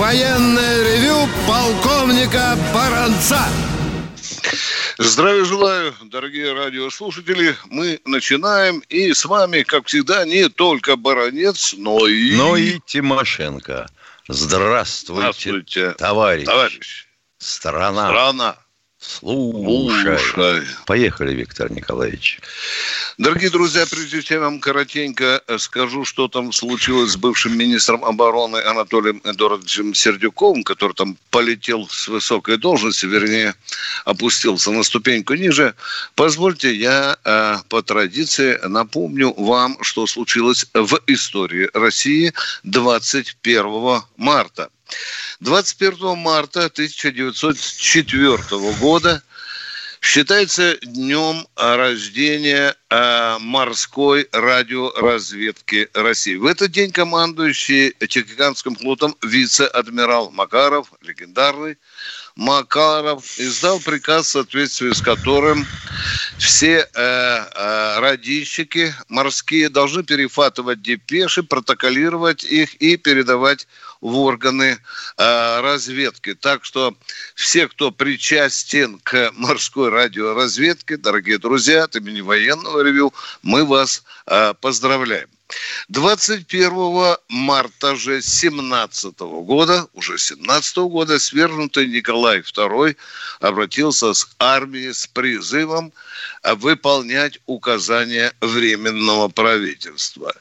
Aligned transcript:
военное 0.00 0.82
ревю 0.82 1.28
полковника 1.46 2.56
Баранца. 2.72 3.46
Здравия 4.96 5.44
желаю, 5.44 5.94
дорогие 6.04 6.54
радиослушатели. 6.54 7.54
Мы 7.66 8.00
начинаем. 8.06 8.82
И 8.88 9.12
с 9.12 9.26
вами, 9.26 9.62
как 9.62 9.86
всегда, 9.88 10.24
не 10.24 10.48
только 10.48 10.96
Баранец, 10.96 11.74
но 11.76 12.06
и... 12.06 12.34
Но 12.34 12.56
и 12.56 12.80
Тимошенко. 12.86 13.90
Здравствуйте, 14.26 15.20
Здравствуйте, 15.20 15.90
товарищ. 15.92 16.46
товарищ. 16.46 17.06
Страна. 17.36 18.08
Страна. 18.08 18.56
Слушай. 19.00 20.18
Слушай. 20.18 20.66
Поехали, 20.84 21.34
Виктор 21.34 21.72
Николаевич. 21.72 22.38
Дорогие 23.16 23.48
друзья, 23.48 23.86
прежде 23.90 24.20
чем 24.20 24.36
я 24.36 24.44
вам 24.44 24.60
коротенько 24.60 25.42
э, 25.46 25.56
скажу, 25.56 26.04
что 26.04 26.28
там 26.28 26.52
случилось 26.52 27.12
с 27.12 27.16
бывшим 27.16 27.56
министром 27.56 28.04
обороны 28.04 28.58
Анатолием 28.58 29.22
Эдуардовичем 29.24 29.94
Сердюковым, 29.94 30.64
который 30.64 30.92
там 30.92 31.16
полетел 31.30 31.88
с 31.88 32.08
высокой 32.08 32.58
должности, 32.58 33.06
вернее, 33.06 33.54
опустился 34.04 34.70
на 34.70 34.82
ступеньку 34.82 35.32
ниже, 35.32 35.74
позвольте 36.14 36.74
я 36.74 37.16
э, 37.24 37.56
по 37.70 37.82
традиции 37.82 38.60
напомню 38.66 39.32
вам, 39.32 39.82
что 39.82 40.06
случилось 40.06 40.66
в 40.74 41.00
истории 41.06 41.70
России 41.72 42.34
21 42.64 44.02
марта. 44.18 44.68
21 45.40 46.16
марта 46.18 46.66
1904 46.66 48.36
года 48.80 49.22
считается 50.00 50.76
днем 50.82 51.46
рождения 51.56 52.74
э, 52.88 53.38
морской 53.40 54.28
радиоразведки 54.32 55.88
России. 55.94 56.36
В 56.36 56.46
этот 56.46 56.70
день 56.70 56.90
командующий 56.90 57.92
Тихоокеанским 57.92 58.76
флотом 58.76 59.14
вице-адмирал 59.22 60.30
Макаров, 60.30 60.92
легендарный 61.02 61.76
Макаров, 62.34 63.38
издал 63.38 63.78
приказ, 63.80 64.26
в 64.26 64.30
соответствии 64.30 64.92
с 64.92 65.02
которым 65.02 65.66
все 66.38 66.78
э, 66.78 66.86
э, 66.94 67.98
радищики 68.00 68.94
морские 69.08 69.68
должны 69.68 70.02
перехватывать 70.02 70.80
депеши, 70.80 71.42
протоколировать 71.42 72.44
их 72.44 72.74
и 72.76 72.96
передавать 72.96 73.66
в 74.00 74.16
органы 74.18 74.78
э, 75.16 75.60
разведки. 75.60 76.34
Так 76.34 76.64
что 76.64 76.94
все, 77.34 77.68
кто 77.68 77.90
причастен 77.90 78.98
к 79.02 79.30
морской 79.34 79.90
радиоразведке, 79.90 80.96
дорогие 80.96 81.38
друзья, 81.38 81.84
от 81.84 81.96
имени 81.96 82.20
военного 82.20 82.82
ревю, 82.82 83.12
мы 83.42 83.64
вас 83.64 84.02
э, 84.26 84.54
поздравляем. 84.60 85.28
21 85.88 87.16
марта 87.28 87.96
же 87.96 88.22
17 88.22 89.18
года, 89.18 89.88
уже 89.94 90.18
17 90.18 90.76
года, 90.78 91.18
свергнутый 91.18 91.88
Николай 91.88 92.40
II 92.40 92.96
обратился 93.40 94.14
с 94.14 94.28
армией 94.38 94.92
с 94.92 95.06
призывом 95.06 95.92
выполнять 96.44 97.40
указания 97.46 98.32
Временного 98.40 99.28
правительства. 99.28 100.34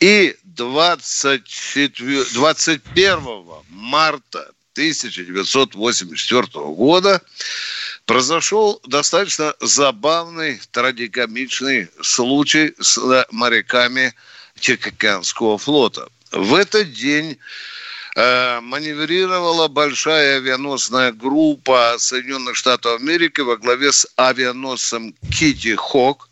И 0.00 0.36
24, 0.54 2.24
21 2.32 3.44
марта 3.68 4.50
1984 4.74 6.46
года 6.74 7.22
произошел 8.06 8.80
достаточно 8.86 9.54
забавный, 9.60 10.60
трагикомичный 10.70 11.88
случай 12.02 12.74
с 12.80 12.98
моряками 13.30 14.14
Тихоокеанского 14.58 15.58
флота. 15.58 16.08
В 16.32 16.54
этот 16.54 16.92
день 16.92 17.38
э, 18.16 18.60
маневрировала 18.60 19.68
большая 19.68 20.38
авианосная 20.38 21.12
группа 21.12 21.96
Соединенных 21.98 22.56
Штатов 22.56 23.00
Америки 23.00 23.40
во 23.40 23.56
главе 23.56 23.92
с 23.92 24.06
авианосцем 24.16 25.14
Кити 25.30 25.74
Хок. 25.74 26.28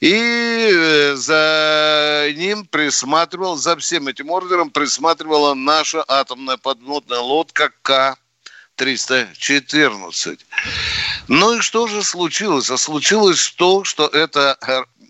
И 0.00 0.12
э, 0.12 1.14
за 1.14 2.28
ним 2.34 2.66
присматривал, 2.66 3.56
за 3.56 3.76
всем 3.76 4.08
этим 4.08 4.30
ордером 4.30 4.70
присматривала 4.70 5.54
наша 5.54 6.04
атомная 6.06 6.56
подводная 6.56 7.20
лодка 7.20 7.72
К. 7.82 8.16
314. 8.76 10.46
Ну 11.28 11.56
и 11.56 11.60
что 11.60 11.86
же 11.86 12.02
случилось? 12.02 12.70
А 12.70 12.76
случилось 12.76 13.54
то, 13.56 13.84
что 13.84 14.06
это 14.06 14.58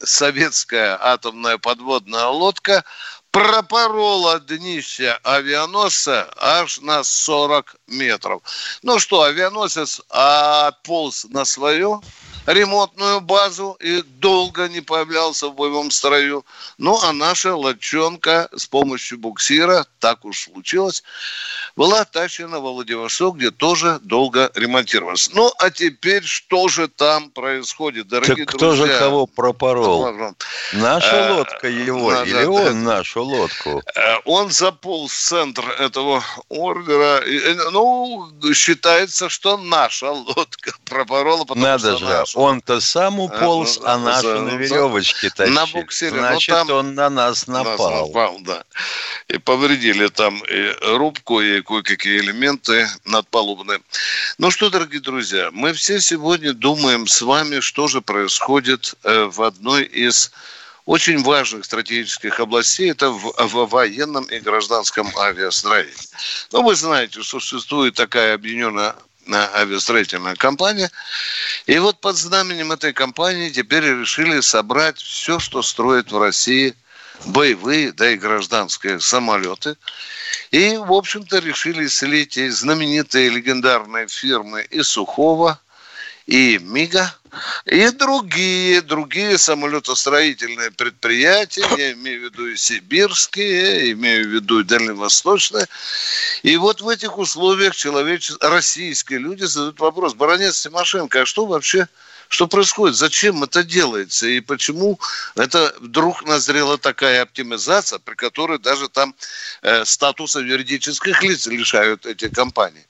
советская 0.02 0.98
атомная 1.00 1.58
подводная 1.58 2.26
лодка 2.26 2.84
пропорола 3.30 4.40
днище 4.40 5.18
авианосца 5.22 6.32
аж 6.36 6.80
на 6.80 7.04
40 7.04 7.76
метров. 7.86 8.42
Ну 8.82 8.98
что, 8.98 9.22
авианосец 9.22 10.00
отполз 10.08 11.24
на 11.24 11.44
свое, 11.44 12.00
ремонтную 12.46 13.20
базу 13.20 13.76
и 13.80 14.02
долго 14.02 14.68
не 14.68 14.80
появлялся 14.80 15.48
в 15.48 15.54
боевом 15.54 15.90
строю. 15.90 16.44
Ну, 16.78 16.98
а 17.02 17.12
наша 17.12 17.54
лодчонка 17.54 18.48
с 18.56 18.66
помощью 18.66 19.18
буксира, 19.18 19.86
так 19.98 20.24
уж 20.24 20.44
случилось, 20.44 21.02
была 21.76 22.04
тащена 22.04 22.60
во 22.60 22.72
Владивосток, 22.72 23.36
где 23.36 23.50
тоже 23.50 23.98
долго 24.02 24.50
ремонтировалась. 24.54 25.30
Ну, 25.32 25.52
а 25.58 25.70
теперь 25.70 26.24
что 26.24 26.68
же 26.68 26.88
там 26.88 27.30
происходит, 27.30 28.08
дорогие 28.08 28.46
так 28.46 28.56
друзья? 28.56 28.84
кто 28.84 28.86
же 28.86 28.98
кого 28.98 29.26
пропорол? 29.26 30.34
Наша 30.72 31.34
лодка 31.34 31.68
его 31.68 32.10
да, 32.10 32.22
или 32.24 32.44
да, 32.44 32.50
он 32.50 32.64
да. 32.64 32.96
нашу 32.96 33.22
лодку? 33.22 33.82
Э, 33.94 34.16
Он 34.24 34.50
заполз 34.50 35.12
в 35.12 35.20
центр 35.20 35.64
этого 35.78 36.22
ордера. 36.48 37.20
Э, 37.24 37.70
Ну, 37.70 38.30
считается, 38.54 39.28
что 39.28 39.56
наша 39.56 40.10
лодка 40.10 40.72
пропорола, 40.84 41.44
потому 41.44 41.64
Надо 41.66 41.96
что 41.96 41.98
же, 41.98 42.04
наша. 42.04 42.35
Он-то 42.36 42.80
сам 42.80 43.18
уполз, 43.18 43.78
ну, 43.80 43.86
а 43.86 43.98
нашу 43.98 44.22
за- 44.28 44.40
на 44.42 44.50
за- 44.50 44.56
веревочке 44.56 45.30
тащит. 45.30 45.54
на 45.54 45.66
буксире, 45.66 46.12
ну, 46.12 46.18
Значит, 46.18 46.54
там- 46.54 46.70
он 46.70 46.94
на 46.94 47.08
нас 47.08 47.46
Нас 47.46 47.66
напал. 47.66 48.06
напал, 48.08 48.38
да. 48.40 48.62
И 49.28 49.38
повредили 49.38 50.08
там 50.08 50.38
и 50.44 50.72
рубку, 50.96 51.40
и 51.40 51.62
кое-какие 51.62 52.18
элементы 52.18 52.88
надпалубные. 53.04 53.80
Ну 54.38 54.50
что, 54.50 54.68
дорогие 54.68 55.00
друзья, 55.00 55.48
мы 55.52 55.72
все 55.72 55.98
сегодня 56.00 56.52
думаем 56.52 57.06
с 57.06 57.22
вами, 57.22 57.60
что 57.60 57.88
же 57.88 58.00
происходит 58.02 58.94
э, 59.02 59.24
в 59.32 59.42
одной 59.42 59.84
из 59.84 60.30
очень 60.84 61.20
важных 61.24 61.64
стратегических 61.64 62.38
областей, 62.38 62.90
это 62.92 63.10
в, 63.10 63.32
в 63.36 63.66
военном 63.70 64.24
и 64.24 64.38
гражданском 64.38 65.10
авиастроении. 65.18 65.92
Ну, 66.52 66.62
вы 66.62 66.76
знаете, 66.76 67.22
существует 67.22 67.94
такая 67.94 68.34
объединенная 68.34 68.94
авиастроительная 69.32 70.34
компания. 70.36 70.90
И 71.66 71.78
вот 71.78 72.00
под 72.00 72.16
знаменем 72.16 72.72
этой 72.72 72.92
компании 72.92 73.50
теперь 73.50 73.84
решили 73.84 74.40
собрать 74.40 74.98
все, 74.98 75.38
что 75.38 75.62
строит 75.62 76.12
в 76.12 76.20
России 76.20 76.74
боевые, 77.24 77.92
да 77.92 78.10
и 78.10 78.16
гражданские 78.16 79.00
самолеты. 79.00 79.76
И, 80.50 80.76
в 80.76 80.92
общем-то, 80.92 81.38
решили 81.38 81.86
слить 81.86 82.36
и 82.36 82.48
знаменитые 82.48 83.30
легендарные 83.30 84.08
фирмы 84.08 84.66
и 84.70 84.82
Сухого, 84.82 85.58
и 86.26 86.58
МИГа, 86.58 87.14
и 87.64 87.90
другие, 87.90 88.82
другие 88.82 89.38
самолетостроительные 89.38 90.70
предприятия, 90.70 91.66
я 91.76 91.92
имею 91.92 92.20
в 92.20 92.24
виду 92.24 92.46
и 92.46 92.56
сибирские, 92.56 93.92
имею 93.92 94.24
в 94.24 94.32
виду 94.32 94.60
и 94.60 94.64
дальневосточные. 94.64 95.66
И 96.42 96.56
вот 96.56 96.80
в 96.80 96.88
этих 96.88 97.18
условиях 97.18 97.74
человечество, 97.74 98.50
российские 98.50 99.18
люди 99.18 99.44
задают 99.44 99.80
вопрос, 99.80 100.14
баронец 100.14 100.60
Тимошенко, 100.62 101.22
а 101.22 101.26
что 101.26 101.46
вообще 101.46 101.88
что 102.28 102.48
происходит? 102.48 102.96
Зачем 102.96 103.42
это 103.44 103.62
делается? 103.62 104.26
И 104.26 104.40
почему 104.40 104.98
это 105.36 105.74
вдруг 105.78 106.24
назрела 106.24 106.78
такая 106.78 107.22
оптимизация, 107.22 107.98
при 107.98 108.14
которой 108.14 108.58
даже 108.58 108.88
там 108.88 109.14
э, 109.62 109.84
статуса 109.84 110.40
юридических 110.40 111.22
лиц 111.22 111.46
лишают 111.46 112.06
эти 112.06 112.28
компании? 112.28 112.84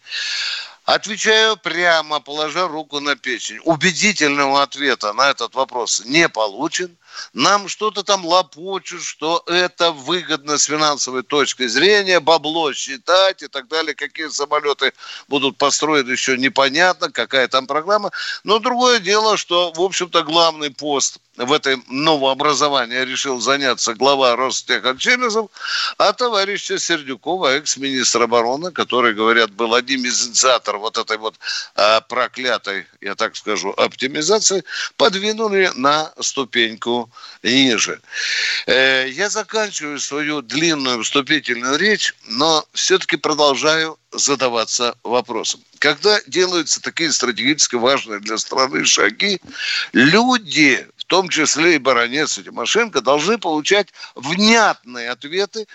Отвечаю 0.87 1.57
прямо, 1.57 2.21
положа 2.21 2.69
руку 2.69 3.01
на 3.01 3.17
печень. 3.17 3.59
Убедительного 3.65 4.63
ответа 4.63 5.13
на 5.13 5.31
этот 5.31 5.57
вопрос 5.57 6.05
не 6.07 6.29
получен. 6.29 6.97
Нам 7.33 7.69
что-то 7.69 8.03
там 8.03 8.25
лопочут, 8.25 9.03
что 9.03 9.43
это 9.47 9.93
выгодно 9.93 10.59
с 10.59 10.65
финансовой 10.65 11.23
точки 11.23 11.67
зрения, 11.67 12.21
бабло 12.21 12.73
считать 12.73 13.43
и 13.43 13.49
так 13.49 13.69
далее, 13.69 13.95
какие 13.95 14.29
самолеты 14.29 14.93
будут 15.29 15.57
построены, 15.57 16.11
еще 16.11 16.37
непонятно, 16.37 17.11
какая 17.11 17.49
там 17.49 17.67
программа. 17.67 18.11
Но 18.45 18.59
другое 18.59 18.99
дело, 18.99 19.37
что, 19.37 19.73
в 19.73 19.81
общем-то, 19.81 20.23
главный 20.23 20.71
пост 20.71 21.19
в 21.37 21.53
этой 21.53 21.83
новообразовании 21.89 23.05
решил 23.05 23.41
заняться 23.41 23.95
глава 23.95 24.37
Ростехночемезов, 24.37 25.51
а 25.99 26.13
товарища 26.13 26.79
Сердюкова, 26.79 27.57
экс-министр 27.57 28.23
обороны, 28.23 28.73
который, 28.73 29.15
говорят, 29.15 29.51
был 29.51 29.75
одним 29.75 30.05
из 30.05 30.29
инициаторов 30.29 30.81
вот 30.81 30.99
этой 30.99 31.19
вот 31.19 31.35
а, 31.75 32.01
проклятой, 32.01 32.87
я 33.01 33.15
так 33.15 33.37
скажу, 33.37 33.71
оптимизации, 33.71 34.65
подвинули 34.97 35.71
на 35.75 36.13
ступеньку 36.21 37.06
ниже. 37.43 38.01
Э, 38.67 39.09
я 39.09 39.31
заканчиваю 39.31 39.99
свою 40.01 40.43
длинную 40.43 41.03
вступительную 41.03 41.79
речь, 41.79 42.15
но 42.27 42.67
все-таки 42.73 43.17
продолжаю 43.17 43.99
задаваться 44.13 44.97
вопросом. 45.03 45.61
Когда 45.79 46.21
делаются 46.27 46.81
такие 46.81 47.13
стратегически 47.13 47.77
важные 47.77 48.21
для 48.21 48.39
страны 48.39 48.85
шаги, 48.85 49.41
люди 49.93 50.87
в 50.97 51.05
том 51.09 51.29
числе 51.29 51.77
и 51.77 51.79
баронец 51.79 52.37
и 52.37 52.43
Тимошенко, 52.43 53.01
должны 53.01 53.39
получать 53.39 53.93
внятные 54.17 55.11
ответы, 55.11 55.69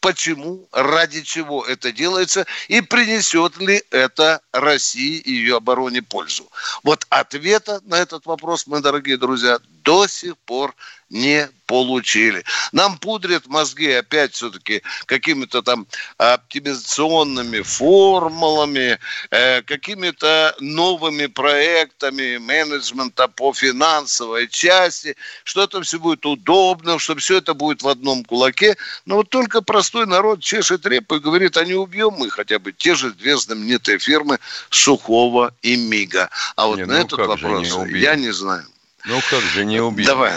почему, 0.00 0.68
ради 0.72 1.22
чего 1.22 1.64
это 1.64 1.92
делается 1.92 2.46
и 2.68 2.80
принесет 2.80 3.56
ли 3.58 3.82
это 3.90 4.40
России 4.52 5.18
и 5.18 5.32
ее 5.32 5.56
обороне 5.56 6.02
пользу. 6.02 6.50
Вот 6.82 7.06
ответа 7.08 7.80
на 7.84 7.96
этот 7.96 8.26
вопрос, 8.26 8.66
мы, 8.66 8.80
дорогие 8.80 9.16
друзья, 9.16 9.58
до 9.82 10.06
сих 10.08 10.36
пор 10.38 10.74
не 11.08 11.48
получили. 11.66 12.44
Нам 12.72 12.98
пудрят 12.98 13.46
мозги 13.46 13.90
опять 13.92 14.34
все-таки 14.34 14.82
какими-то 15.06 15.62
там 15.62 15.86
оптимизационными 16.18 17.60
формулами, 17.62 18.98
э, 19.30 19.62
какими-то 19.62 20.54
новыми 20.60 21.26
проектами 21.26 22.38
менеджмента 22.38 23.28
по 23.28 23.52
финансовой 23.52 24.48
части, 24.48 25.16
что 25.44 25.62
это 25.62 25.80
все 25.82 25.98
будет 25.98 26.26
удобно, 26.26 26.98
что 26.98 27.16
все 27.16 27.38
это 27.38 27.54
будет 27.54 27.82
в 27.82 27.88
одном 27.88 28.24
кулаке. 28.24 28.76
Но 29.04 29.16
вот 29.16 29.30
только 29.30 29.62
простой 29.62 29.95
народ 30.04 30.40
чешет 30.40 30.84
репу 30.84 31.16
и 31.16 31.20
говорит, 31.20 31.56
а 31.56 31.64
не 31.64 31.74
убьем 31.74 32.14
мы 32.18 32.28
хотя 32.28 32.58
бы 32.58 32.72
те 32.72 32.94
же 32.94 33.12
две 33.12 33.36
знаменитые 33.38 33.98
фирмы 33.98 34.38
Сухого 34.68 35.54
и 35.62 35.76
Мига. 35.76 36.28
А 36.56 36.66
вот 36.66 36.76
не, 36.76 36.84
на 36.84 36.98
ну 36.98 37.00
этот 37.00 37.18
вопрос 37.20 37.62
не 37.62 37.98
я 37.98 38.16
не 38.16 38.32
знаю. 38.32 38.66
Ну 39.06 39.20
как 39.30 39.40
же 39.40 39.64
не 39.64 39.80
убить? 39.80 40.06
Давай. 40.06 40.34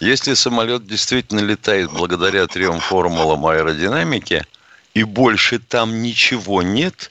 Если 0.00 0.34
самолет 0.34 0.86
действительно 0.86 1.40
летает 1.40 1.90
благодаря 1.90 2.46
трем 2.46 2.80
формулам 2.80 3.46
аэродинамики, 3.46 4.44
и 4.92 5.02
больше 5.04 5.58
там 5.58 6.02
ничего 6.02 6.62
нет, 6.62 7.10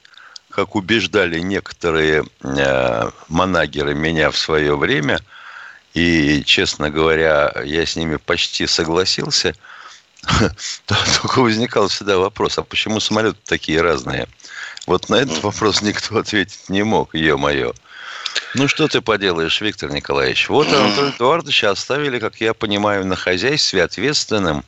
как 0.49 0.75
убеждали 0.75 1.39
некоторые 1.39 2.25
э, 2.43 3.09
манагеры 3.27 3.95
меня 3.95 4.29
в 4.29 4.37
свое 4.37 4.77
время, 4.77 5.19
и, 5.95 6.43
честно 6.43 6.89
говоря, 6.89 7.53
я 7.63 7.85
с 7.85 7.95
ними 7.95 8.17
почти 8.17 8.67
согласился, 8.67 9.55
только 10.85 11.39
возникал 11.39 11.87
всегда 11.87 12.17
вопрос, 12.17 12.57
а 12.57 12.63
почему 12.63 12.99
самолеты 12.99 13.37
такие 13.45 13.81
разные? 13.81 14.27
Вот 14.87 15.09
на 15.09 15.15
этот 15.15 15.41
вопрос 15.41 15.81
никто 15.81 16.17
ответить 16.17 16.69
не 16.69 16.83
мог, 16.83 17.15
ё-моё. 17.15 17.73
Ну, 18.55 18.67
что 18.67 18.89
ты 18.89 18.99
поделаешь, 18.99 19.61
Виктор 19.61 19.89
Николаевич? 19.89 20.49
Вот 20.49 20.67
Анатолия 20.67 21.11
Эдуардовича 21.11 21.71
оставили, 21.71 22.19
как 22.19 22.41
я 22.41 22.53
понимаю, 22.53 23.05
на 23.05 23.15
хозяйстве 23.15 23.81
ответственным, 23.81 24.65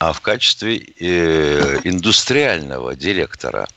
а 0.00 0.12
в 0.12 0.20
качестве 0.20 0.78
э, 0.98 1.80
индустриального 1.84 2.96
директора. 2.96 3.68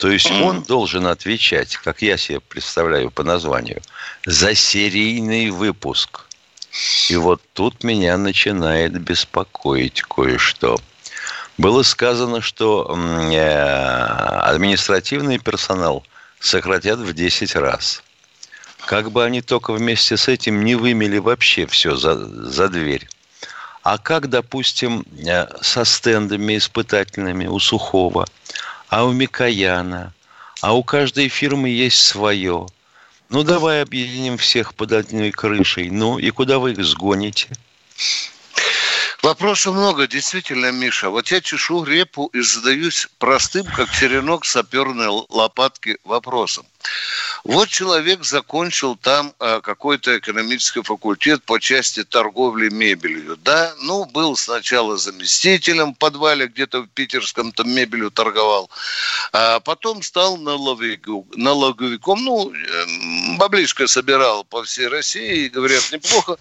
То 0.00 0.10
есть 0.10 0.30
он 0.30 0.62
должен 0.62 1.06
отвечать, 1.06 1.76
как 1.76 2.02
я 2.02 2.16
себе 2.16 2.40
представляю 2.40 3.10
по 3.10 3.22
названию, 3.22 3.82
за 4.24 4.54
серийный 4.54 5.50
выпуск. 5.50 6.26
И 7.08 7.16
вот 7.16 7.42
тут 7.52 7.84
меня 7.84 8.16
начинает 8.16 9.00
беспокоить 9.00 10.02
кое-что. 10.02 10.78
Было 11.58 11.82
сказано, 11.82 12.40
что 12.40 12.96
э, 13.32 13.40
административный 14.52 15.38
персонал 15.38 16.04
сократят 16.40 16.98
в 16.98 17.12
10 17.12 17.54
раз– 17.56 18.02
как 18.86 19.12
бы 19.12 19.24
они 19.24 19.42
только 19.42 19.72
вместе 19.72 20.16
с 20.16 20.28
этим 20.28 20.64
не 20.64 20.74
вымели 20.74 21.18
вообще 21.18 21.66
все 21.66 21.96
за, 21.96 22.16
за 22.16 22.68
дверь. 22.68 23.08
А 23.82 23.98
как, 23.98 24.28
допустим, 24.28 25.04
э, 25.26 25.46
со 25.62 25.84
стендами 25.84 26.56
испытательными 26.56 27.46
у 27.46 27.58
Сухого, 27.58 28.26
а 28.90 29.04
у 29.04 29.12
Микояна, 29.12 30.12
а 30.60 30.74
у 30.74 30.82
каждой 30.82 31.28
фирмы 31.28 31.68
есть 31.68 32.02
свое. 32.02 32.66
Ну, 33.28 33.44
давай 33.44 33.82
объединим 33.82 34.36
всех 34.36 34.74
под 34.74 34.92
одной 34.92 35.30
крышей. 35.30 35.90
Ну, 35.90 36.18
и 36.18 36.30
куда 36.30 36.58
вы 36.58 36.72
их 36.72 36.84
сгоните? 36.84 37.48
Вопросов 39.22 39.74
много, 39.76 40.08
действительно, 40.08 40.72
Миша. 40.72 41.10
Вот 41.10 41.28
я 41.28 41.40
чешу 41.40 41.84
репу 41.84 42.26
и 42.32 42.40
задаюсь 42.40 43.08
простым, 43.18 43.64
как 43.66 43.90
черенок 43.92 44.44
саперной 44.44 45.24
лопатки, 45.28 45.98
вопросом. 46.02 46.66
Вот 47.44 47.68
человек 47.68 48.24
закончил 48.24 48.96
там 48.96 49.34
а, 49.38 49.60
какой-то 49.60 50.18
экономический 50.18 50.82
факультет 50.82 51.42
по 51.44 51.58
части 51.58 52.04
торговли 52.04 52.68
мебелью. 52.68 53.36
Да, 53.38 53.72
ну, 53.82 54.04
был 54.04 54.36
сначала 54.36 54.96
заместителем 54.98 55.94
в 55.94 55.98
подвале, 55.98 56.48
где-то 56.48 56.82
в 56.82 56.88
питерском 56.88 57.52
там 57.52 57.70
мебелью 57.70 58.10
торговал. 58.10 58.70
А 59.32 59.60
потом 59.60 60.02
стал 60.02 60.36
налоговиком 60.36 61.26
ну, 62.24 62.52
эм, 62.52 63.38
баблишко 63.38 63.86
собирал 63.86 64.44
по 64.44 64.62
всей 64.62 64.88
России, 64.88 65.48
говорят, 65.48 65.82
неплохо. 65.92 66.36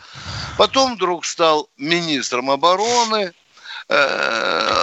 Потом 0.58 0.96
вдруг 0.96 1.26
стал 1.26 1.70
министром 1.78 2.52
обороны, 2.52 3.34
э, 3.88 3.96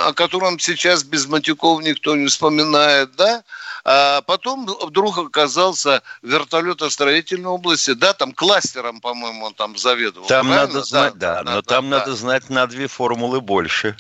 о 0.07 0.13
котором 0.15 0.59
сейчас 0.59 1.05
без 1.05 1.27
матюков 1.27 1.83
никто 1.83 2.17
не 2.17 2.29
вспоминает, 2.29 3.15
да, 3.17 3.45
а 3.89 4.21
потом 4.23 4.67
вдруг 4.67 5.17
оказался 5.17 6.03
вертолетостроительной 6.21 7.51
области, 7.51 7.95
да, 7.95 8.15
там 8.15 8.33
кластером, 8.33 9.01
по-моему, 9.01 9.45
он 9.47 9.55
там 9.55 9.77
заведовал. 9.77 10.27
Там 10.27 10.49
правильно? 10.49 10.67
надо 10.67 10.85
знать, 10.85 11.15
да, 11.15 11.37
да, 11.37 11.43
да 11.45 11.51
но 11.51 11.63
да, 11.63 11.63
там 11.63 11.89
да. 11.89 11.99
надо 12.01 12.17
знать 12.17 12.51
на 12.51 12.67
две 12.67 12.89
формулы 12.89 13.41
больше. 13.41 13.97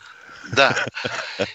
Да. 0.53 0.77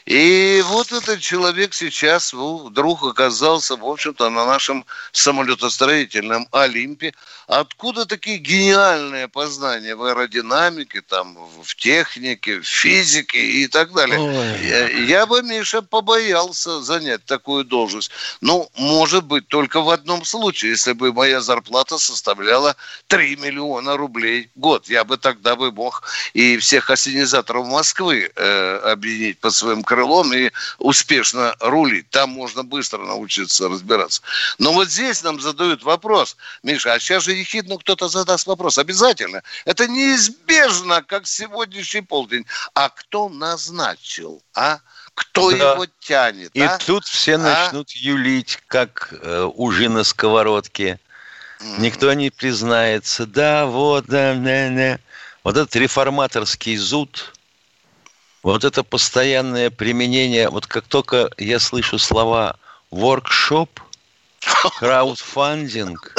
И 0.06 0.62
вот 0.66 0.92
этот 0.92 1.20
человек 1.20 1.74
сейчас 1.74 2.34
вдруг 2.34 3.04
оказался, 3.04 3.76
в 3.76 3.86
общем-то, 3.86 4.30
на 4.30 4.46
нашем 4.46 4.86
самолетостроительном 5.12 6.48
Олимпе. 6.52 7.14
Откуда 7.48 8.06
такие 8.06 8.38
гениальные 8.38 9.28
познания 9.28 9.95
в 9.95 10.04
аэродинамике, 10.04 11.02
там, 11.02 11.38
в 11.62 11.76
технике, 11.76 12.60
в 12.60 12.66
физике 12.66 13.40
и 13.40 13.68
так 13.68 13.94
далее? 13.94 14.19
Я, 14.62 14.88
я 14.88 15.26
бы, 15.26 15.42
Миша, 15.42 15.81
побоялся 15.81 16.81
занять 16.81 17.26
такую 17.26 17.66
должность. 17.66 18.12
Ну, 18.42 18.69
может 18.76 19.26
быть, 19.26 19.48
только 19.48 19.81
в 19.81 19.90
одном 19.90 20.26
случае, 20.26 20.71
если 20.71 20.94
бы 20.94 21.12
моя 21.14 21.42
зарплата 21.42 21.98
составляла 21.98 22.76
3 23.07 23.36
миллиона 23.38 23.98
рублей 23.98 24.50
в 24.56 24.60
год. 24.60 24.90
Я 24.90 25.04
бы 25.04 25.18
тогда 25.18 25.56
бы 25.56 25.71
мог 25.71 26.04
и 26.33 26.57
всех 26.57 26.90
ассенизаторов 26.90 27.68
Москвы 27.68 28.31
э, 28.36 28.81
объединить 28.83 29.40
под 29.40 29.54
своим 29.54 29.83
крылом 29.83 30.33
и 30.33 30.52
успешно 30.80 31.56
рулить. 31.59 32.09
Там 32.09 32.31
можно 32.31 32.64
быстро 32.64 33.00
научиться 33.00 33.69
разбираться. 33.69 34.21
Но 34.57 34.73
вот 34.73 34.90
здесь 34.90 35.23
нам 35.23 35.40
задают 35.40 35.83
вопрос, 35.83 36.38
Миша, 36.64 36.94
а 36.94 37.00
сейчас 37.00 37.23
же 37.23 37.33
ехидно 37.33 37.78
кто-то 37.78 38.07
задаст 38.07 38.47
вопрос. 38.47 38.78
Обязательно. 38.78 39.44
Это 39.66 39.88
неизбежно, 39.88 41.02
как 41.04 41.28
сегодняшний 41.28 42.02
полдень. 42.02 42.45
А 42.73 42.90
кто 42.90 43.30
назначил, 43.30 44.42
а? 44.56 44.80
Кто 45.14 45.52
да. 45.52 45.73
его 45.73 45.85
тянет? 46.00 46.52
И 46.54 46.61
а? 46.61 46.78
тут 46.78 47.06
все 47.06 47.35
а? 47.35 47.38
начнут 47.38 47.92
юлить, 47.92 48.59
как 48.68 49.14
э, 49.21 49.50
ужи 49.54 49.90
на 49.90 50.04
сковородке. 50.04 51.00
Никто 51.78 52.11
не 52.14 52.30
признается. 52.31 53.26
Да, 53.26 53.66
вот, 53.66 54.06
да, 54.07 54.33
да, 54.33 54.69
да. 54.69 55.00
Вот 55.44 55.57
этот 55.57 55.76
реформаторский 55.76 56.78
зуд, 56.78 57.33
вот 58.44 58.64
это 58.64 58.83
постоянное 58.83 59.69
применение, 59.69 60.50
вот 60.50 60.68
как 60.68 60.86
только 60.86 61.30
я 61.38 61.60
слышу 61.60 61.98
слова 62.00 62.56
воркшоп, 62.90 63.80
краудфандинг 64.78 66.16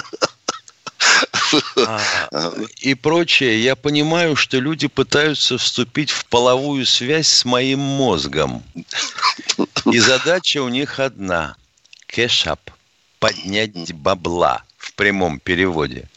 и 2.80 2.94
прочее, 2.94 3.62
я 3.62 3.76
понимаю, 3.76 4.36
что 4.36 4.58
люди 4.58 4.86
пытаются 4.88 5.58
вступить 5.58 6.10
в 6.10 6.24
половую 6.26 6.86
связь 6.86 7.28
с 7.28 7.44
моим 7.44 7.80
мозгом. 7.80 8.62
И 9.90 9.98
задача 9.98 10.62
у 10.62 10.68
них 10.68 10.98
одна– 10.98 11.56
кэшап– 12.06 12.60
поднять 13.18 13.92
бабла 13.92 14.62
в 14.78 14.94
прямом 14.94 15.40
переводе. 15.40 16.08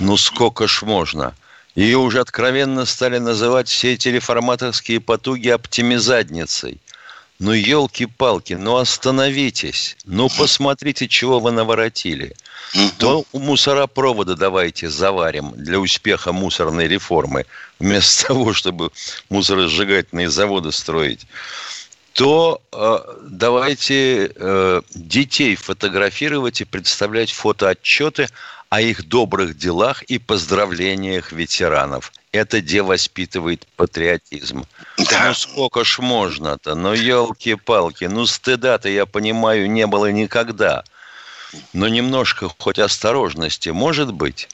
Ну 0.00 0.16
сколько 0.16 0.68
ж 0.68 0.82
можно? 0.82 1.34
Ее 1.74 1.98
уже 1.98 2.20
откровенно 2.20 2.84
стали 2.84 3.18
называть 3.18 3.68
все 3.68 3.94
эти 3.94 4.08
реформаторские 4.08 5.00
потуги 5.00 5.48
оптимизадницей. 5.48 6.80
Ну, 7.38 7.52
елки-палки, 7.52 8.52
ну 8.52 8.76
остановитесь. 8.76 9.96
Ну, 10.04 10.28
посмотрите, 10.28 11.08
чего 11.08 11.40
вы 11.40 11.50
наворотили. 11.50 12.36
То 12.98 13.24
у 13.32 13.38
мусоропровода 13.38 14.36
давайте 14.36 14.88
заварим 14.88 15.52
для 15.56 15.80
успеха 15.80 16.32
мусорной 16.32 16.88
реформы, 16.88 17.46
вместо 17.78 18.26
того, 18.28 18.52
чтобы 18.52 18.90
мусоросжигательные 19.28 20.30
заводы 20.30 20.72
строить 20.72 21.26
то 22.12 22.60
э, 22.72 22.98
давайте 23.22 24.30
э, 24.34 24.82
детей 24.94 25.56
фотографировать 25.56 26.60
и 26.60 26.64
представлять 26.64 27.32
фотоотчеты 27.32 28.28
о 28.72 28.80
их 28.80 29.06
добрых 29.06 29.58
делах 29.58 30.02
и 30.04 30.16
поздравлениях 30.16 31.32
ветеранов. 31.32 32.10
Это 32.32 32.62
где 32.62 32.80
воспитывает 32.80 33.66
патриотизм. 33.76 34.64
Да. 34.96 35.26
Ну 35.26 35.34
сколько 35.34 35.84
ж 35.84 35.98
можно-то? 35.98 36.74
Ну 36.74 36.94
елки-палки, 36.94 38.04
ну 38.06 38.24
стыда-то, 38.24 38.88
я 38.88 39.04
понимаю, 39.04 39.70
не 39.70 39.86
было 39.86 40.10
никогда. 40.10 40.84
Но 41.74 41.86
немножко 41.86 42.48
хоть 42.48 42.78
осторожности 42.78 43.68
может 43.68 44.10
быть. 44.14 44.48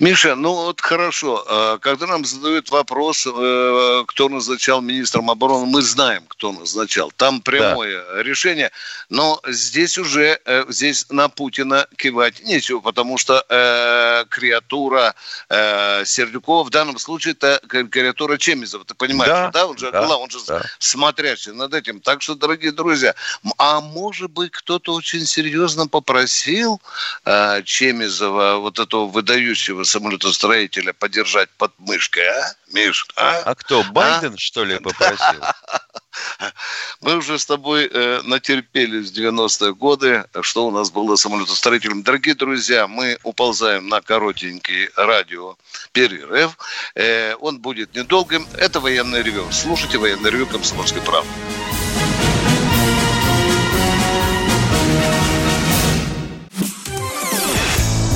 Миша, 0.00 0.36
ну 0.36 0.54
вот 0.54 0.80
хорошо. 0.80 1.44
А, 1.48 1.78
когда 1.78 2.06
нам 2.06 2.24
задают 2.24 2.70
вопрос, 2.70 3.26
э, 3.26 4.04
кто 4.06 4.28
назначал 4.28 4.80
министром 4.80 5.30
обороны, 5.30 5.66
мы 5.66 5.82
знаем, 5.82 6.24
кто 6.28 6.52
назначал. 6.52 7.10
Там 7.16 7.40
прямое 7.40 8.04
да. 8.04 8.22
решение. 8.22 8.70
Но 9.08 9.40
здесь 9.46 9.98
уже, 9.98 10.38
э, 10.44 10.64
здесь 10.68 11.06
на 11.10 11.28
Путина 11.28 11.86
кивать 11.96 12.44
нечего, 12.44 12.80
потому 12.80 13.18
что 13.18 13.44
э, 13.48 14.24
креатура 14.28 15.14
э, 15.48 16.04
Сердюкова 16.04 16.64
в 16.64 16.70
данном 16.70 16.98
случае 16.98 17.32
это 17.32 17.60
креатура 17.68 18.38
Чемизова. 18.38 18.84
Ты 18.84 18.94
понимаешь, 18.94 19.30
да, 19.30 19.50
да? 19.50 19.66
Он 19.66 19.76
же, 19.78 19.90
да, 19.90 20.16
он 20.16 20.30
же 20.30 20.38
да. 20.46 20.62
смотрящий 20.78 21.52
над 21.52 21.74
этим. 21.74 22.00
Так 22.00 22.22
что, 22.22 22.34
дорогие 22.34 22.72
друзья, 22.72 23.14
а 23.56 23.80
может 23.80 24.30
быть, 24.30 24.52
кто-то 24.52 24.94
очень 24.94 25.26
серьезно 25.26 25.88
попросил 25.88 26.80
э, 27.24 27.62
Чемизова, 27.64 28.58
вот 28.58 28.78
этого 28.78 29.06
выдающего 29.38 29.84
самолетостроителя 29.84 30.92
подержать 30.92 31.48
под 31.56 31.72
мышкой, 31.78 32.26
а, 32.26 32.52
Миш? 32.72 33.06
А, 33.16 33.42
а 33.44 33.54
кто, 33.54 33.80
а? 33.80 33.92
Байден, 33.92 34.34
а? 34.34 34.38
что 34.38 34.64
ли, 34.64 34.78
попросил? 34.78 35.40
Мы 37.00 37.16
уже 37.16 37.38
с 37.38 37.46
тобой 37.46 37.88
э, 37.90 38.20
натерпелись 38.24 39.10
в 39.10 39.14
90-е 39.14 39.74
годы, 39.74 40.24
что 40.42 40.66
у 40.66 40.70
нас 40.72 40.90
было 40.90 41.14
самолетостроителем. 41.14 42.02
Дорогие 42.02 42.34
друзья, 42.34 42.88
мы 42.88 43.18
уползаем 43.22 43.88
на 43.88 44.00
коротенький 44.00 44.88
радио 44.96 45.56
перерыв. 45.92 46.58
Э, 46.96 47.34
он 47.36 47.60
будет 47.60 47.94
недолгим. 47.94 48.48
Это 48.56 48.80
военный 48.80 49.22
ревю. 49.22 49.46
Слушайте 49.52 49.98
военный 49.98 50.30
ревю 50.30 50.46
«Комсомольской 50.46 51.02
правды». 51.02 51.30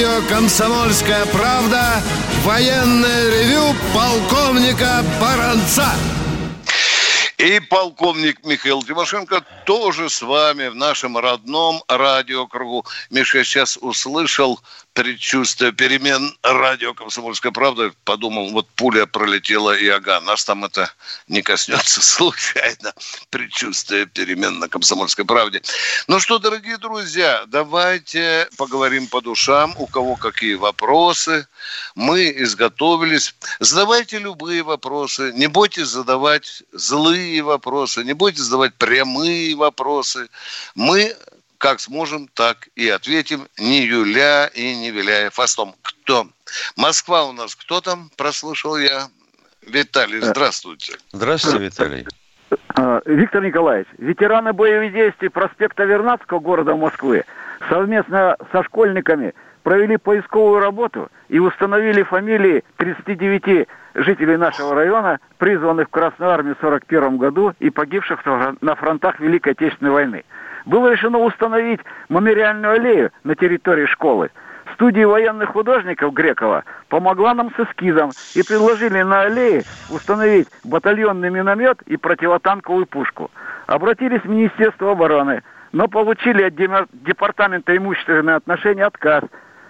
Радио 0.00 0.26
«Комсомольская 0.28 1.26
правда» 1.26 2.00
военное 2.42 3.30
ревю 3.30 3.74
полковника 3.94 5.04
Баранца. 5.20 5.92
И 7.36 7.60
полковник 7.60 8.42
Михаил 8.42 8.82
Тимошенко 8.82 9.44
тоже 9.66 10.08
с 10.08 10.22
вами 10.22 10.68
в 10.68 10.74
нашем 10.74 11.18
родном 11.18 11.82
радиокругу. 11.86 12.86
Миша, 13.10 13.44
сейчас 13.44 13.76
услышал 13.76 14.58
предчувствие 14.92 15.72
перемен 15.72 16.36
радио 16.42 16.94
«Комсомольская 16.94 17.52
правда». 17.52 17.92
Подумал, 18.04 18.50
вот 18.50 18.68
пуля 18.76 19.06
пролетела 19.06 19.76
и 19.76 19.88
ага, 19.88 20.20
нас 20.20 20.44
там 20.44 20.64
это 20.64 20.92
не 21.28 21.42
коснется 21.42 22.02
случайно. 22.02 22.92
Предчувствие 23.30 24.06
перемен 24.06 24.58
на 24.58 24.68
«Комсомольской 24.68 25.24
правде». 25.24 25.62
Ну 26.08 26.20
что, 26.20 26.38
дорогие 26.38 26.76
друзья, 26.78 27.44
давайте 27.46 28.48
поговорим 28.56 29.06
по 29.06 29.20
душам, 29.20 29.74
у 29.78 29.86
кого 29.86 30.16
какие 30.16 30.54
вопросы. 30.54 31.46
Мы 31.94 32.32
изготовились. 32.36 33.34
Задавайте 33.60 34.18
любые 34.18 34.62
вопросы. 34.62 35.32
Не 35.34 35.46
бойтесь 35.46 35.88
задавать 35.88 36.62
злые 36.72 37.42
вопросы, 37.42 38.04
не 38.04 38.12
бойтесь 38.12 38.42
задавать 38.42 38.74
прямые 38.74 39.54
вопросы. 39.54 40.28
Мы 40.74 41.16
как 41.60 41.78
сможем, 41.78 42.26
так 42.28 42.68
и 42.74 42.88
ответим, 42.88 43.46
не 43.58 43.82
юля 43.82 44.46
и 44.46 44.74
не 44.74 44.90
виляя 44.90 45.28
фастом. 45.28 45.74
Кто? 45.82 46.26
Москва 46.76 47.24
у 47.24 47.32
нас 47.32 47.54
кто 47.54 47.82
там? 47.82 48.10
Прослушал 48.16 48.78
я. 48.78 49.08
Виталий, 49.66 50.20
здравствуйте. 50.20 50.94
Здравствуйте, 51.12 51.66
Виталий. 51.66 52.06
А, 52.74 53.02
Виктор 53.04 53.42
Николаевич, 53.44 53.86
ветераны 53.98 54.54
боевых 54.54 54.92
действий 54.94 55.28
проспекта 55.28 55.84
Вернадского 55.84 56.40
города 56.40 56.74
Москвы 56.74 57.24
совместно 57.68 58.36
со 58.52 58.64
школьниками 58.64 59.34
провели 59.62 59.98
поисковую 59.98 60.60
работу 60.60 61.10
и 61.28 61.38
установили 61.38 62.02
фамилии 62.02 62.64
39 62.78 63.68
жителей 63.96 64.38
нашего 64.38 64.74
района, 64.74 65.20
призванных 65.36 65.88
в 65.88 65.90
Красную 65.90 66.32
Армию 66.32 66.54
в 66.54 66.64
1941 66.64 67.18
году 67.18 67.52
и 67.60 67.68
погибших 67.68 68.24
на 68.24 68.74
фронтах 68.76 69.20
Великой 69.20 69.52
Отечественной 69.52 69.90
войны 69.90 70.24
было 70.66 70.92
решено 70.92 71.18
установить 71.18 71.80
мемориальную 72.08 72.74
аллею 72.74 73.10
на 73.24 73.34
территории 73.34 73.86
школы. 73.86 74.30
Студия 74.74 75.06
военных 75.06 75.50
художников 75.50 76.14
Грекова 76.14 76.64
помогла 76.88 77.34
нам 77.34 77.50
с 77.54 77.60
эскизом 77.60 78.12
и 78.34 78.42
предложили 78.42 79.02
на 79.02 79.22
аллее 79.22 79.62
установить 79.90 80.48
батальонный 80.64 81.30
миномет 81.30 81.82
и 81.82 81.96
противотанковую 81.96 82.86
пушку. 82.86 83.30
Обратились 83.66 84.22
в 84.22 84.28
Министерство 84.28 84.92
обороны, 84.92 85.42
но 85.72 85.88
получили 85.88 86.44
от 86.44 86.54
Департамента 86.54 87.76
имущественные 87.76 88.36
отношения 88.36 88.84
отказ, 88.84 89.24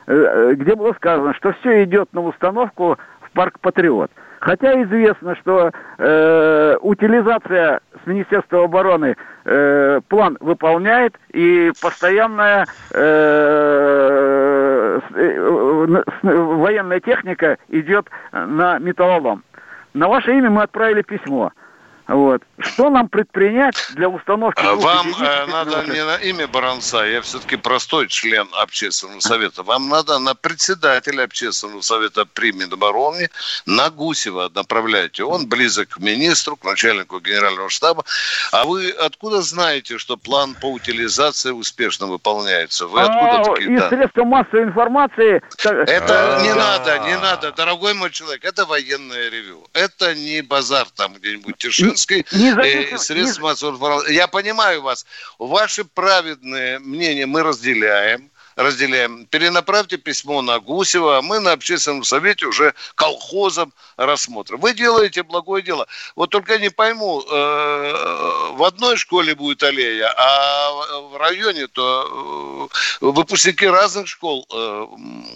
э, 0.07 0.15
э, 0.15 0.55
где 0.55 0.75
было 0.75 0.93
сказано, 0.93 1.35
что 1.35 1.53
все 1.55 1.85
идет 1.85 2.13
на 2.13 2.21
установку 2.23 2.99
в 3.21 3.31
парк 3.33 3.59
Патриот. 3.61 4.11
Хотя 4.41 4.83
известно, 4.83 5.37
что 5.37 5.71
э, 5.99 6.77
утилизация 6.81 7.81
с 8.03 8.07
Министерства 8.07 8.65
обороны 8.65 9.15
э, 9.45 10.01
план 10.09 10.39
выполняет 10.41 11.15
и 11.31 11.71
постоянная 11.83 12.67
э, 12.95 15.01
э, 15.15 16.03
военная 16.23 17.01
техника 17.01 17.59
идет 17.69 18.07
на 18.33 18.79
металлолом. 18.79 19.45
На 19.93 20.09
ваше 20.09 20.33
имя 20.33 20.49
мы 20.49 20.63
отправили 20.63 21.03
письмо. 21.03 21.53
Вот. 22.11 22.43
Что 22.59 22.91
нам 22.91 23.09
предпринять 23.09 23.77
для 23.95 24.09
установки... 24.09 24.61
А 24.61 24.75
вам 24.75 25.15
э, 25.15 25.47
надо 25.47 25.85
не 25.85 26.05
на 26.05 26.17
имя 26.17 26.49
Баранца, 26.49 27.05
я 27.05 27.23
все-таки 27.23 27.57
простой 27.57 28.09
член 28.09 28.49
общественного 28.53 29.21
совета. 29.21 29.63
Вам 29.63 29.89
надо 29.89 30.19
на 30.19 30.35
председателя 30.35 31.23
общественного 31.23 31.83
совета 31.83 32.27
при 32.27 32.51
Минобороне, 32.51 33.31
на 33.65 33.91
Гусева 33.91 34.51
направляйте. 34.53 35.23
Он 35.23 35.49
близок 35.49 35.91
к 35.91 35.99
министру, 35.99 36.57
к 36.57 36.65
начальнику 36.65 37.21
генерального 37.21 37.71
штаба. 37.71 38.05
А 38.51 38.65
вы 38.65 38.91
откуда 38.91 39.41
знаете, 39.41 39.97
что 39.99 40.17
план 40.17 40.57
по 40.61 40.67
утилизации 40.67 41.53
успешно 41.53 42.09
выполняется? 42.09 42.89
Вы 42.89 43.03
откуда 43.03 43.41
а, 43.41 43.45
такие 43.45 43.77
Из 43.77 43.89
средства 43.89 44.25
массовой 44.25 44.65
информации... 44.65 45.41
Это 45.65 46.39
а, 46.39 46.43
не 46.43 46.55
надо, 46.55 46.99
не 46.99 47.17
надо, 47.17 47.53
дорогой 47.53 47.95
мой 47.95 48.11
человек. 48.11 48.45
Это 48.45 48.67
военное 48.67 49.29
ревю. 49.31 49.65
Это 49.75 50.17
не 50.17 50.43
базар 50.43 50.89
там 50.97 51.15
где-нибудь 51.15 51.57
Тишинск 51.57 52.00
Независимо- 52.33 52.95
э, 52.95 52.99
средств 52.99 53.41
массовой 53.41 53.75
информации. 53.75 54.15
Я 54.15 54.27
понимаю 54.29 54.83
вас. 54.83 55.07
Ваши 55.39 55.85
праведные 55.85 56.79
мнения 56.79 57.27
мы 57.27 57.43
разделяем 57.43 58.31
разделяем. 58.61 59.27
Перенаправьте 59.27 59.97
письмо 59.97 60.43
на 60.43 60.61
Гусева, 60.61 61.19
а 61.19 61.23
мы 61.23 61.41
на 61.41 61.53
общественном 61.53 62.05
совете 62.05 62.47
уже 62.47 62.75
колхозом 62.95 63.73
рассмотрим. 63.97 64.59
Вы 64.59 64.75
делаете 64.75 65.23
благое 65.23 65.63
дело. 65.63 65.87
Вот 66.17 66.31
только 66.31 66.59
не 66.59 66.71
пойму, 66.71 67.23
э, 67.23 68.53
в 68.53 68.65
одной 68.65 68.97
школе 68.97 69.35
будет 69.35 69.63
аллея, 69.63 70.13
а 70.17 70.71
в 71.13 71.17
районе-то 71.17 72.69
э, 73.01 73.05
выпускники 73.07 73.67
разных 73.67 74.09
школ 74.09 74.47
э, 74.53 74.87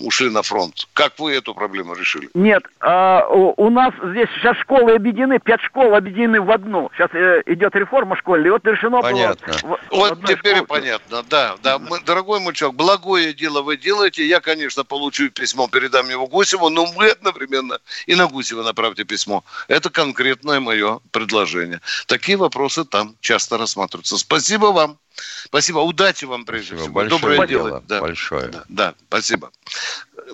ушли 0.00 0.30
на 0.30 0.42
фронт. 0.42 0.86
Как 0.92 1.18
вы 1.18 1.34
эту 1.34 1.54
проблему 1.54 1.94
решили? 1.94 2.28
Нет, 2.34 2.64
а, 2.80 3.26
у, 3.28 3.70
нас 3.70 3.92
здесь 4.02 4.28
сейчас 4.36 4.56
школы 4.58 4.92
объединены, 4.92 5.38
пять 5.38 5.60
школ 5.62 5.94
объединены 5.94 6.40
в 6.40 6.50
одну. 6.50 6.90
Сейчас 6.94 7.10
идет 7.46 7.74
реформа 7.74 8.16
школьная, 8.16 8.48
и 8.48 8.50
вот 8.50 8.66
решено 8.66 9.00
Понятно. 9.00 9.54
было... 9.62 9.78
в 9.90 9.96
Вот 9.96 10.20
теперь 10.26 10.56
школе. 10.56 10.66
понятно, 10.66 11.22
да, 11.28 11.56
да. 11.62 11.78
Мы- 11.78 12.00
дорогой 12.00 12.40
мой 12.40 12.52
человек, 12.54 12.76
благое 13.14 13.32
дело 13.32 13.62
вы 13.62 13.76
делаете. 13.76 14.26
Я, 14.26 14.40
конечно, 14.40 14.84
получу 14.84 15.30
письмо, 15.30 15.68
передам 15.68 16.08
его 16.08 16.26
Гусеву, 16.26 16.68
но 16.68 16.84
вы 16.84 17.10
одновременно 17.10 17.78
и 18.06 18.14
на 18.14 18.26
Гусева 18.26 18.62
направьте 18.62 19.04
письмо. 19.04 19.44
Это 19.68 19.90
конкретное 19.90 20.60
мое 20.60 21.00
предложение. 21.12 21.80
Такие 22.06 22.36
вопросы 22.36 22.84
там 22.84 23.14
часто 23.20 23.56
рассматриваются. 23.56 24.18
Спасибо 24.18 24.66
вам. 24.66 24.98
Спасибо. 25.44 25.78
Удачи 25.78 26.24
вам, 26.24 26.44
прежде 26.44 26.76
Спасибо. 26.76 26.82
всего. 26.82 26.94
Большое 26.94 27.20
Доброе 27.20 27.46
дело. 27.46 27.68
дело. 27.68 27.82
Да. 27.86 28.00
Большое. 28.00 28.48
Да, 28.48 28.64
да, 28.68 28.94
спасибо. 29.08 29.50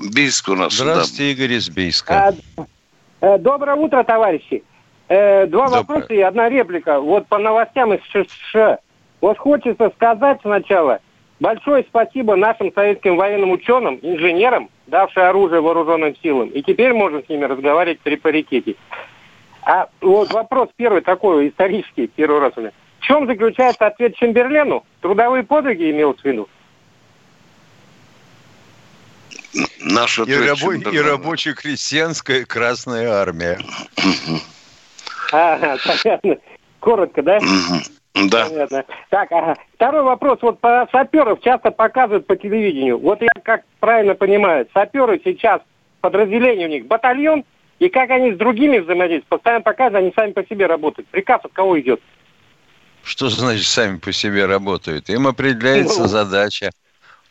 Бийск 0.00 0.48
у 0.48 0.54
нас. 0.54 0.76
да. 0.78 0.84
Здравствуйте, 0.84 1.32
Игорь 1.32 1.52
из 1.52 1.68
Бийска. 1.68 2.28
А, 2.28 2.66
э, 3.20 3.38
Доброе 3.38 3.76
утро, 3.76 4.02
товарищи. 4.04 4.64
Э, 5.08 5.46
Два 5.46 5.66
Доброе. 5.66 5.80
вопроса 5.80 6.14
и 6.14 6.20
одна 6.20 6.48
реплика. 6.48 6.98
Вот 7.00 7.26
по 7.28 7.36
новостям 7.38 7.92
из 7.92 8.00
США. 8.10 8.78
Вот 9.20 9.36
хочется 9.36 9.90
сказать 9.96 10.38
сначала 10.40 11.00
большое 11.40 11.84
спасибо 11.88 12.36
нашим 12.36 12.72
советским 12.72 13.16
военным 13.16 13.50
ученым, 13.50 13.98
инженерам, 14.02 14.70
давшим 14.86 15.24
оружие 15.24 15.60
вооруженным 15.60 16.14
силам. 16.22 16.50
И 16.50 16.62
теперь 16.62 16.92
можно 16.92 17.22
с 17.22 17.28
ними 17.28 17.44
разговаривать 17.44 18.00
при 18.00 18.16
паритете. 18.16 18.76
А 19.62 19.88
вот 20.00 20.32
вопрос 20.32 20.68
первый 20.76 21.02
такой, 21.02 21.48
исторический, 21.48 22.06
первый 22.06 22.40
раз 22.40 22.52
у 22.56 22.60
меня. 22.60 22.72
В 23.00 23.04
чем 23.04 23.26
заключается 23.26 23.86
ответ 23.86 24.14
Чемберлену? 24.16 24.84
Трудовые 25.00 25.42
подвиги 25.42 25.90
имелось 25.90 26.20
в 26.20 26.24
виду? 26.24 26.48
Наш 29.80 30.18
И, 30.18 30.22
рабо- 30.22 30.92
и 30.92 30.98
рабоче-крестьянская 30.98 32.44
Красная 32.44 33.10
Армия. 33.10 33.58
Ага, 35.32 35.76
понятно. 35.84 36.36
Коротко, 36.78 37.22
да? 37.22 37.38
Да. 38.14 38.46
Понятно. 38.46 38.84
Так, 39.08 39.30
ага. 39.32 39.56
Второй 39.74 40.02
вопрос. 40.02 40.38
Вот 40.42 40.60
про 40.60 40.86
саперов 40.90 41.40
часто 41.42 41.70
показывают 41.70 42.26
по 42.26 42.36
телевидению. 42.36 42.98
Вот 42.98 43.22
я 43.22 43.28
как 43.42 43.62
правильно 43.78 44.14
понимаю, 44.14 44.66
саперы 44.74 45.20
сейчас, 45.24 45.60
подразделение 46.00 46.66
у 46.66 46.70
них 46.70 46.86
батальон, 46.86 47.44
и 47.78 47.88
как 47.88 48.10
они 48.10 48.32
с 48.32 48.36
другими 48.36 48.78
взаимодействуют, 48.78 49.28
постоянно 49.28 49.62
показывают, 49.62 50.04
они 50.04 50.12
сами 50.14 50.32
по 50.32 50.44
себе 50.44 50.66
работают. 50.66 51.08
Приказ 51.08 51.40
от 51.44 51.52
кого 51.52 51.80
идет? 51.80 52.00
Что 53.02 53.28
значит 53.30 53.66
сами 53.66 53.96
по 53.96 54.12
себе 54.12 54.44
работают? 54.44 55.08
Им 55.08 55.26
определяется 55.26 56.02
Ну. 56.02 56.06
задача, 56.08 56.70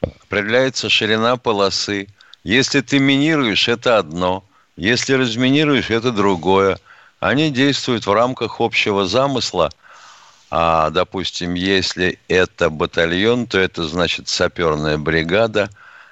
определяется 0.02 0.90
ширина 0.90 1.38
полосы. 1.38 2.08
Если 2.44 2.82
ты 2.82 3.00
минируешь, 3.00 3.68
это 3.68 3.98
одно. 3.98 4.44
Если 4.76 5.14
разминируешь, 5.14 5.90
это 5.92 6.12
другое. 6.12 6.80
Они 7.20 7.52
действуют 7.52 8.08
в 8.08 8.14
рамках 8.14 8.62
общего 8.62 9.06
замысла. 9.06 9.70
А, 10.52 10.90
допустим, 10.90 11.54
если 11.54 12.18
это 12.28 12.70
батальон, 12.70 13.46
то 13.46 13.60
это 13.60 13.84
значит 13.84 14.28
саперная 14.28 14.98
бригада. 14.98 15.70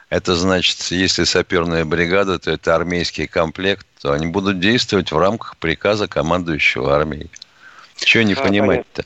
Это 0.09 0.35
значит, 0.35 0.79
если 0.91 1.23
саперная 1.23 1.83
бригада, 1.85 2.39
то 2.39 2.51
это 2.51 2.75
армейский 2.75 3.27
комплект, 3.27 3.85
то 4.01 4.13
они 4.13 4.27
будут 4.27 4.59
действовать 4.59 5.11
в 5.11 5.17
рамках 5.17 5.57
приказа 5.57 6.07
командующего 6.07 6.95
армией. 6.95 7.29
Чего 7.97 8.23
не 8.23 8.33
А, 8.33 8.41
понимать-то? 8.41 9.03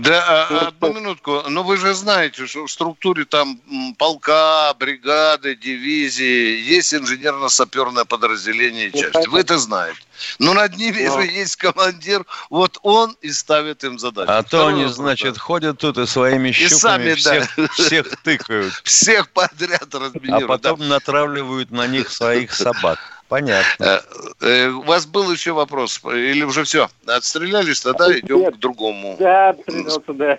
Да, 0.00 0.24
а, 0.28 0.46
Ну, 0.50 0.58
одну 0.58 0.88
что? 0.90 1.00
минутку. 1.00 1.42
Но 1.48 1.62
вы 1.62 1.76
же 1.76 1.94
знаете, 1.94 2.46
что 2.46 2.66
в 2.66 2.70
структуре 2.70 3.24
там 3.24 3.60
полка, 3.98 4.72
бригады, 4.74 5.56
дивизии 5.56 6.60
есть 6.60 6.92
инженерно-саперное 6.94 8.04
подразделение 8.04 8.88
и 8.88 8.90
Ну, 8.94 9.00
часть. 9.00 9.28
Вы 9.28 9.40
это 9.40 9.58
знаете. 9.58 9.98
Но 10.38 10.52
над 10.52 10.76
ними 10.76 11.06
Ну. 11.06 11.20
же 11.20 11.26
есть 11.26 11.56
командир. 11.56 12.24
Вот 12.50 12.78
он 12.82 13.16
и 13.22 13.30
ставит 13.30 13.82
им 13.84 13.98
задачу. 13.98 14.30
А 14.30 14.42
то 14.42 14.48
Второй 14.48 14.72
они, 14.72 14.82
вопрос, 14.82 14.96
значит, 14.96 15.34
да. 15.34 15.40
ходят 15.40 15.78
тут 15.78 15.98
и 15.98 16.06
своими 16.06 16.50
щупами 16.52 16.78
сами, 16.78 17.08
да. 17.10 17.16
всех, 17.16 17.70
всех 17.74 18.22
тыкают. 18.22 18.74
всех 18.84 19.30
подряд 19.30 19.94
А 19.94 19.98
разминируют. 19.98 20.48
потом 20.48 20.86
натравливают 20.88 21.70
на 21.70 21.86
них 21.86 22.10
своих 22.10 22.52
собак. 22.52 22.98
Понятно. 23.28 23.84
Э, 23.84 24.00
э, 24.40 24.68
У 24.68 24.82
вас 24.82 25.06
был 25.06 25.30
еще 25.30 25.52
вопрос? 25.52 26.00
Или 26.04 26.44
уже 26.44 26.64
все? 26.64 26.88
Отстрелялись? 27.06 27.80
Тогда 27.80 28.18
идем 28.18 28.40
Нет. 28.40 28.56
к 28.56 28.58
другому. 28.58 29.16
Да, 29.18 29.50
отстрелялся, 29.50 30.12
да. 30.14 30.38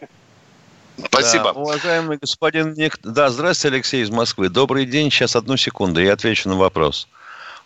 Спасибо. 1.05 1.45
Да, 1.45 1.51
уважаемый 1.51 2.17
господин 2.17 2.73
Ник... 2.73 2.97
Да, 3.03 3.29
здравствуйте, 3.29 3.75
Алексей 3.75 4.03
из 4.03 4.09
Москвы. 4.09 4.49
Добрый 4.49 4.85
день. 4.85 5.11
Сейчас 5.11 5.35
одну 5.35 5.55
секунду, 5.55 6.01
я 6.01 6.13
отвечу 6.13 6.49
на 6.49 6.55
вопрос. 6.55 7.07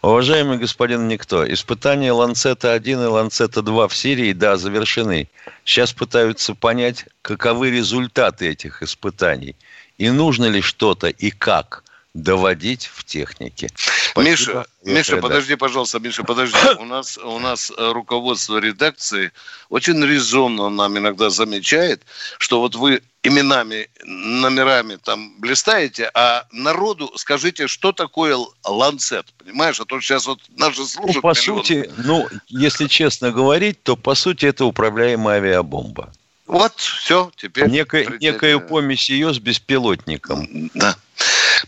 Уважаемый 0.01 0.57
господин 0.57 1.07
Никто, 1.07 1.49
испытания 1.49 2.11
Ланцета-1 2.11 2.81
и 2.81 3.07
Ланцета-2 3.07 3.87
в 3.87 3.95
Сирии, 3.95 4.33
да, 4.33 4.57
завершены. 4.57 5.29
Сейчас 5.63 5.93
пытаются 5.93 6.53
понять, 6.53 7.05
каковы 7.21 7.71
результаты 7.71 8.49
этих 8.49 8.83
испытаний. 8.83 9.55
И 9.97 10.09
нужно 10.09 10.45
ли 10.47 10.59
что-то 10.59 11.07
и 11.07 11.31
как 11.31 11.85
доводить 12.13 12.89
в 12.93 13.03
технике. 13.03 13.69
Спасибо. 13.75 14.29
Миша, 14.29 14.65
Я 14.83 14.93
Миша, 14.93 15.11
передам. 15.13 15.29
подожди, 15.29 15.55
пожалуйста, 15.55 15.99
Миша, 15.99 16.23
подожди. 16.23 16.57
У 16.79 16.85
нас, 16.85 17.17
у 17.17 17.39
нас 17.39 17.71
э, 17.75 17.91
руководство 17.91 18.59
редакции 18.59 19.31
очень 19.69 20.03
резонно 20.05 20.69
нам 20.69 20.97
иногда 20.97 21.31
замечает, 21.31 22.03
что 22.37 22.59
вот 22.59 22.75
вы 22.75 23.01
именами, 23.23 23.89
номерами 24.03 24.97
там 24.97 25.33
блистаете, 25.39 26.11
а 26.13 26.45
народу 26.51 27.11
скажите, 27.15 27.67
что 27.67 27.91
такое 27.91 28.37
ланцет, 28.63 29.33
понимаешь? 29.39 29.79
А 29.79 29.85
то 29.85 29.99
сейчас 29.99 30.27
вот 30.27 30.39
наши 30.55 30.81
Ну, 30.81 30.85
слушают. 30.85 31.21
по 31.21 31.33
сути, 31.33 31.89
ну, 31.97 32.27
если 32.47 32.87
честно 32.87 33.31
говорить, 33.31 33.81
то 33.81 33.95
по 33.95 34.13
сути 34.13 34.45
это 34.45 34.65
управляемая 34.65 35.37
авиабомба. 35.37 36.13
Вот, 36.45 36.73
все, 36.77 37.31
теперь... 37.37 37.69
Некая, 37.69 38.05
некая 38.19 38.59
помесь 38.59 39.09
ее 39.09 39.33
с 39.33 39.39
беспилотником. 39.39 40.69
Да. 40.75 40.95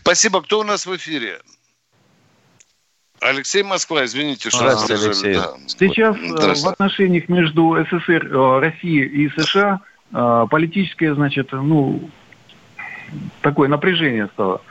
Спасибо. 0.06 0.40
Кто 0.40 0.60
у 0.60 0.62
нас 0.62 0.86
в 0.86 0.94
эфире? 0.94 1.40
Алексей 3.20 3.64
Москва, 3.64 4.04
извините, 4.04 4.50
что... 4.50 4.58
Здравствуйте. 4.58 5.04
Алексей. 5.04 5.34
Да. 5.34 5.54
Сейчас 5.66 6.16
э, 6.16 6.20
в 6.20 6.28
Здравствуйте. 6.28 6.68
отношениях 6.68 7.28
между 7.28 7.76
СССР, 7.90 8.28
э, 8.32 8.58
Россией 8.60 9.04
и 9.04 9.28
США 9.30 9.80
э, 10.12 10.46
политическое, 10.48 11.12
значит, 11.12 11.50
ну, 11.50 12.08
такое 13.40 13.68
напряжение 13.68 14.28
стало. 14.34 14.62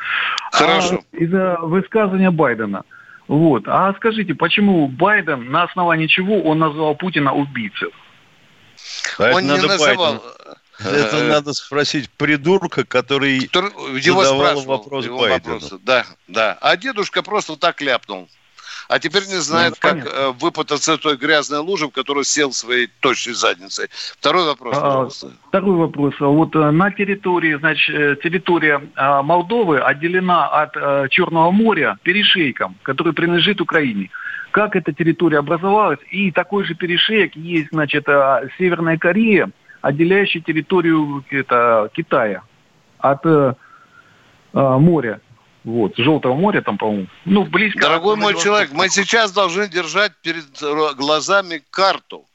Хорошо. 0.53 1.01
А 1.11 1.17
из-за 1.17 1.57
высказывания 1.59 2.31
Байдена. 2.31 2.83
Вот. 3.27 3.63
А 3.67 3.93
скажите, 3.95 4.35
почему 4.35 4.87
Байден, 4.87 5.51
на 5.51 5.63
основании 5.63 6.07
чего 6.07 6.43
он 6.43 6.59
назвал 6.59 6.95
Путина 6.95 7.33
убийцей? 7.33 7.89
А 9.17 9.25
это 9.25 9.35
Он 9.35 9.43
не 9.43 9.49
надо 9.49 9.67
называл... 9.67 10.13
Байдену. 10.13 10.55
Это 10.79 11.17
Э, 11.17 11.29
надо 11.29 11.53
спросить 11.53 12.09
придурка, 12.09 12.83
который... 12.83 13.45
Который 13.47 14.01
Его 14.01 14.23
задавал 14.23 14.61
вопрос 14.61 15.05
его 15.05 15.19
Байдену. 15.19 15.55
вопросы. 15.55 15.79
Да, 15.83 16.05
да. 16.27 16.57
А 16.61 16.75
дедушка 16.77 17.23
просто 17.23 17.55
так 17.55 17.81
ляпнул. 17.81 18.27
А 18.87 18.99
теперь 18.99 19.25
не 19.25 19.39
знает, 19.41 19.71
Ну, 19.71 19.77
как 19.79 19.91
понятно. 19.93 20.09
э, 20.09 20.31
выпутаться 20.33 20.93
из 20.93 20.99
той 20.99 21.17
грязной 21.17 21.59
лужи, 21.59 21.87
в 21.87 21.91
которую 21.91 22.23
сел 22.23 22.51
своей 22.51 22.87
точной 22.99 23.33
задницей. 23.33 23.87
Второй 24.19 24.45
вопрос, 24.45 24.75
А, 24.77 24.81
пожалуйста. 24.81 25.31
Второй 25.47 25.75
вопрос. 25.75 26.13
Вот 26.19 26.55
э, 26.55 26.71
на 26.71 26.91
территории, 26.91 27.55
значит, 27.55 28.21
территория 28.21 28.81
э, 28.95 29.21
Молдовы 29.23 29.79
отделена 29.79 30.47
от 30.49 31.09
Черного 31.09 31.49
моря 31.51 31.97
перешейком, 32.03 32.75
который 32.83 33.13
принадлежит 33.13 33.59
Украине. 33.59 34.11
Как 34.51 34.75
эта 34.75 34.93
территория 34.93 35.39
образовалась? 35.39 35.99
И 36.11 36.31
такой 36.31 36.63
же 36.65 36.75
перешеек 36.75 37.35
есть, 37.35 37.69
значит, 37.71 38.05
Северная 38.57 38.97
Корея, 38.97 39.49
отделяющая 39.85 40.41
территорию 40.41 41.23
это, 41.29 41.91
Китая 41.93 42.41
от 42.97 43.23
э, 43.25 43.53
э, 44.53 44.77
моря. 44.79 45.21
Вот, 45.63 45.95
Желтого 45.97 46.33
моря 46.33 46.61
там, 46.61 46.79
по-моему. 46.79 47.07
Ну, 47.25 47.43
близко. 47.43 47.81
Дорогой 47.81 48.15
мой 48.15 48.33
человек, 48.35 48.71
мы 48.73 48.89
сейчас 48.89 49.31
должны 49.31 49.67
держать 49.67 50.13
перед 50.23 50.45
глазами 50.97 51.61
карту. 51.69 52.25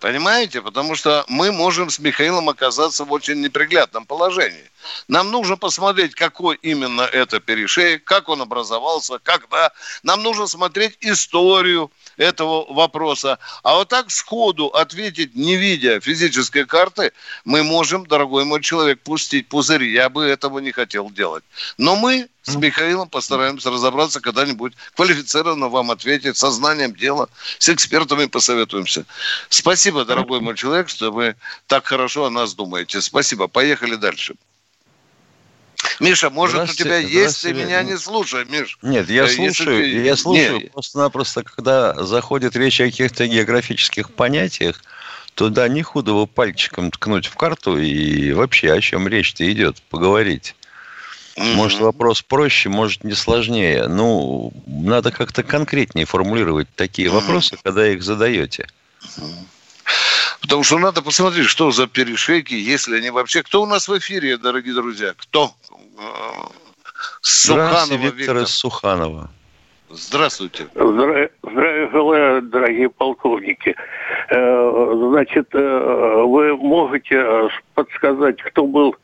Понимаете? 0.00 0.60
Потому 0.60 0.94
что 0.94 1.24
мы 1.28 1.52
можем 1.52 1.88
с 1.88 1.98
Михаилом 1.98 2.48
оказаться 2.48 3.04
в 3.04 3.12
очень 3.12 3.40
неприглядном 3.40 4.04
положении. 4.04 4.70
Нам 5.08 5.30
нужно 5.30 5.56
посмотреть, 5.56 6.14
какой 6.14 6.56
именно 6.56 7.02
это 7.02 7.40
перешеек, 7.40 8.04
как 8.04 8.28
он 8.28 8.42
образовался, 8.42 9.18
когда. 9.22 9.72
Нам 10.02 10.22
нужно 10.22 10.46
смотреть 10.46 10.96
историю 11.00 11.90
этого 12.16 12.72
вопроса. 12.72 13.38
А 13.62 13.76
вот 13.76 13.88
так 13.88 14.10
сходу 14.10 14.66
ответить, 14.66 15.34
не 15.34 15.56
видя 15.56 16.00
физической 16.00 16.66
карты, 16.66 17.12
мы 17.44 17.62
можем, 17.62 18.06
дорогой 18.06 18.44
мой 18.44 18.60
человек, 18.62 19.00
пустить 19.00 19.48
пузыри. 19.48 19.90
Я 19.92 20.08
бы 20.08 20.24
этого 20.24 20.58
не 20.58 20.72
хотел 20.72 21.10
делать. 21.10 21.44
Но 21.78 21.96
мы 21.96 22.28
с 22.46 22.54
Михаилом 22.54 23.08
постараемся 23.08 23.70
разобраться 23.70 24.20
когда-нибудь, 24.20 24.74
квалифицированно 24.94 25.68
вам 25.68 25.90
ответить, 25.90 26.36
со 26.36 26.50
знанием 26.52 26.94
дела, 26.94 27.28
с 27.58 27.68
экспертами 27.68 28.26
посоветуемся. 28.26 29.04
Спасибо, 29.48 30.04
дорогой 30.04 30.40
мой 30.40 30.54
человек, 30.56 30.88
что 30.88 31.10
вы 31.10 31.34
так 31.66 31.86
хорошо 31.86 32.26
о 32.26 32.30
нас 32.30 32.54
думаете. 32.54 33.00
Спасибо. 33.00 33.48
Поехали 33.48 33.96
дальше. 33.96 34.34
Миша, 35.98 36.30
может, 36.30 36.70
у 36.70 36.72
тебя 36.72 36.98
есть, 36.98 37.42
ты 37.42 37.52
меня 37.52 37.82
не 37.82 37.98
слушай, 37.98 38.44
Миш. 38.44 38.78
Нет, 38.80 39.08
я 39.10 39.24
Э, 39.24 39.26
если 39.26 39.36
слушаю, 39.36 39.82
ты- 39.82 40.04
я 40.04 40.16
слушаю, 40.16 40.70
просто-напросто, 40.70 41.42
когда 41.42 41.94
заходит 42.04 42.54
речь 42.54 42.80
о 42.80 42.84
каких-то 42.84 43.26
географических 43.26 44.12
понятиях, 44.12 44.82
то 45.34 45.48
да, 45.48 45.68
не 45.68 45.82
худо 45.82 46.12
его 46.12 46.26
пальчиком 46.26 46.90
ткнуть 46.90 47.26
в 47.26 47.34
карту 47.36 47.76
и 47.78 48.32
вообще 48.32 48.72
о 48.72 48.80
чем 48.80 49.08
речь-то 49.08 49.50
идет, 49.50 49.82
поговорить. 49.90 50.54
Может, 51.36 51.80
вопрос 51.80 52.22
проще, 52.22 52.68
может, 52.68 53.04
не 53.04 53.12
сложнее. 53.12 53.88
Ну, 53.88 54.52
надо 54.66 55.12
как-то 55.12 55.42
конкретнее 55.42 56.06
формулировать 56.06 56.68
такие 56.74 57.10
вопросы, 57.10 57.58
когда 57.62 57.86
их 57.88 58.02
задаете. 58.02 58.66
Потому 60.40 60.62
что 60.62 60.78
надо 60.78 61.02
посмотреть, 61.02 61.46
что 61.46 61.70
за 61.72 61.86
перешейки, 61.86 62.54
если 62.54 62.96
они 62.98 63.10
вообще... 63.10 63.42
Кто 63.42 63.62
у 63.62 63.66
нас 63.66 63.88
в 63.88 63.98
эфире, 63.98 64.36
дорогие 64.38 64.74
друзья? 64.74 65.12
Кто? 65.16 65.52
Э, 65.98 66.12
Суханова 67.20 67.92
Виктор 67.92 68.14
Виктор. 68.16 68.36
из 68.38 68.50
Суханова. 68.50 69.30
Здравствуйте. 69.90 70.66
Здравия 70.74 71.30
желаю, 71.90 72.42
дорогие 72.42 72.88
полковники. 72.88 73.74
Э, 74.30 75.08
Значит, 75.10 75.48
э, 75.52 76.22
вы 76.24 76.56
можете 76.56 77.50
подсказать, 77.74 78.40
кто 78.42 78.66
был 78.66 78.96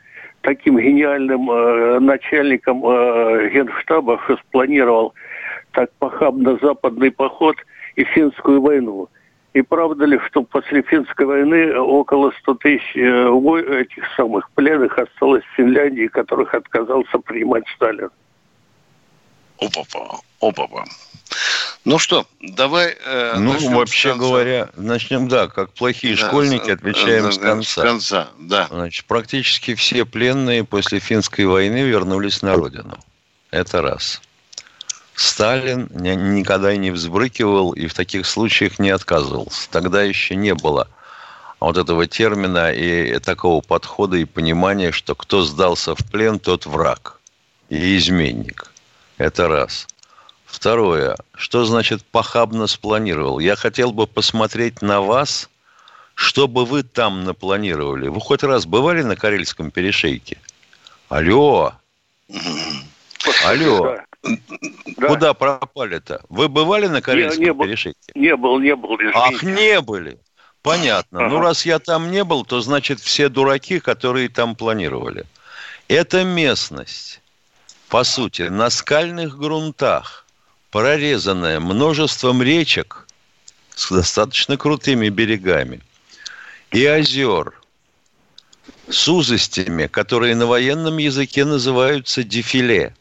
таким 0.43 0.79
гениальным 0.79 1.51
э, 1.51 1.99
начальником 2.01 2.85
э, 2.85 3.51
генштаба, 3.51 4.21
что 4.25 4.37
спланировал 4.37 5.15
так 5.73 5.91
похабно 5.99 6.59
западный 6.61 7.11
поход 7.11 7.57
и 7.97 8.05
финскую 8.05 8.61
войну? 8.61 9.09
И 9.55 9.63
правда 9.63 10.07
ли, 10.07 10.19
что 10.27 10.43
после 10.43 10.83
финской 10.83 11.27
войны 11.27 11.77
около 11.79 12.33
100 12.41 12.55
тысяч 12.55 12.97
э, 12.97 13.81
этих 13.81 14.05
самых 14.17 14.51
пленных 14.53 14.99
осталось 14.99 15.45
в 15.45 15.57
Финляндии, 15.57 16.07
которых 16.07 16.55
отказался 16.55 17.19
принимать 17.19 17.65
Сталин? 17.75 18.11
Опа-па, 19.61 20.19
опа-па. 20.41 20.85
Ну 21.85 21.99
что, 21.99 22.27
давай... 22.41 22.97
э, 23.05 23.37
Ну, 23.39 23.59
с 23.59 23.65
вообще 23.65 24.15
говоря, 24.15 24.71
начнем, 24.77 25.29
да, 25.29 25.49
как 25.49 25.71
плохие 25.73 26.17
Да, 26.17 26.29
школьники, 26.29 26.67
с- 26.71 26.75
отвечаем 26.75 27.25
да, 27.25 27.33
с 27.33 27.39
да, 27.39 27.45
конца. 27.45 27.81
С 27.81 27.85
конца, 27.85 28.29
да. 28.39 28.67
Значит, 28.71 29.05
практически 29.07 29.75
все 29.75 30.05
пленные 30.05 30.65
после 30.65 31.01
финской 31.01 31.45
войны 31.45 31.83
вернулись 31.83 32.43
на 32.43 32.55
родину. 32.55 32.97
Это 33.51 33.83
раз. 33.83 34.21
Сталин 35.15 35.89
ни- 35.95 36.15
никогда 36.15 36.75
не 36.77 36.91
взбрыкивал 36.91 37.73
и 37.73 37.87
в 37.87 37.95
таких 37.95 38.27
случаях 38.27 38.79
не 38.79 38.91
отказывался. 38.91 39.69
Тогда 39.71 40.03
еще 40.03 40.35
не 40.37 40.55
было 40.55 40.89
вот 41.61 41.77
этого 41.77 42.07
термина 42.07 42.73
и 42.73 43.19
такого 43.19 43.61
подхода 43.61 44.17
и 44.17 44.25
понимания, 44.25 44.91
что 44.91 45.15
кто 45.15 45.43
сдался 45.43 45.95
в 45.95 45.99
плен, 46.11 46.39
тот 46.39 46.67
враг 46.67 47.21
и 47.69 47.97
изменник. 47.99 48.71
Это 49.19 49.49
раз. 49.49 49.87
Второе. 50.53 51.17
Что 51.35 51.65
значит 51.65 52.05
похабно 52.05 52.67
спланировал? 52.67 53.39
Я 53.39 53.57
хотел 53.57 53.91
бы 53.91 54.07
посмотреть 54.07 54.83
на 54.83 55.01
вас, 55.01 55.49
что 56.15 56.47
бы 56.47 56.67
вы 56.67 56.83
там 56.83 57.25
напланировали. 57.25 58.09
Вы 58.09 58.21
хоть 58.21 58.43
раз 58.43 58.67
бывали 58.67 59.01
на 59.03 59.17
Карельском 59.17 59.71
перешейке? 59.71 60.39
Алло, 61.09 61.73
алло, 63.47 63.97
Да. 64.99 65.09
куда 65.09 65.33
пропали-то? 65.33 66.21
Вы 66.29 66.49
бывали 66.51 66.87
на 66.87 67.01
Карельском 67.01 67.43
не 67.45 67.53
был. 67.55 67.65
перешейке? 67.65 68.13
Не 68.15 68.37
был, 68.37 68.59
не 68.59 68.77
был, 68.77 68.95
извините. 68.97 69.19
Ах, 69.19 69.43
не 69.43 69.81
были. 69.81 70.19
Понятно. 70.61 71.21
Ну, 71.29 71.37
Ага. 71.39 71.45
раз 71.49 71.65
я 71.65 71.79
там 71.79 72.11
не 72.11 72.25
был, 72.25 72.45
то 72.45 72.61
значит 72.61 73.01
все 73.01 73.31
дураки, 73.31 73.81
которые 73.81 74.29
там 74.29 74.55
планировали. 74.55 75.25
Эта 75.89 76.25
местность, 76.25 77.23
по 77.89 78.05
сути, 78.05 78.43
на 78.43 78.69
скальных 78.69 79.39
грунтах, 79.39 80.27
прорезанная 80.73 81.61
множеством 81.61 82.43
речек 82.43 83.07
с 83.75 83.91
достаточно 83.93 84.57
крутыми 84.57 85.11
берегами 85.11 85.81
и 86.73 86.85
озер 86.87 87.53
с 88.89 89.07
узостями, 89.07 89.87
которые 89.87 90.35
на 90.35 90.47
военном 90.47 90.97
языке 90.97 91.45
называются 91.45 92.25
дефиле. 92.25 92.95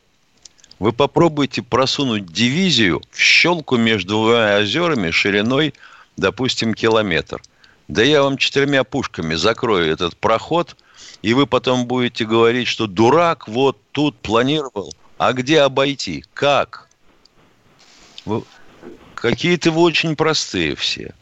Вы 0.79 0.91
попробуйте 0.91 1.61
просунуть 1.61 2.25
дивизию 2.25 3.01
в 3.09 3.19
щелку 3.19 3.77
между 3.77 4.15
двумя 4.15 4.57
озерами 4.57 5.11
шириной, 5.11 5.73
допустим, 6.17 6.73
километр. 6.73 7.41
Да 7.87 8.03
я 8.03 8.21
вам 8.21 8.37
четырьмя 8.37 8.83
пушками 8.83 9.35
закрою 9.35 9.89
этот 9.89 10.17
проход, 10.17 10.75
и 11.21 11.33
вы 11.33 11.47
потом 11.47 11.85
будете 11.85 12.25
говорить, 12.25 12.67
что 12.67 12.87
дурак 12.87 13.47
вот 13.47 13.77
тут 13.93 14.17
планировал. 14.17 14.93
А 15.17 15.31
где 15.31 15.61
обойти? 15.61 16.25
Как? 16.33 16.90
Какие-то 19.15 19.71
вы 19.71 19.81
очень 19.81 20.15
простые 20.15 20.75
все. 20.75 21.13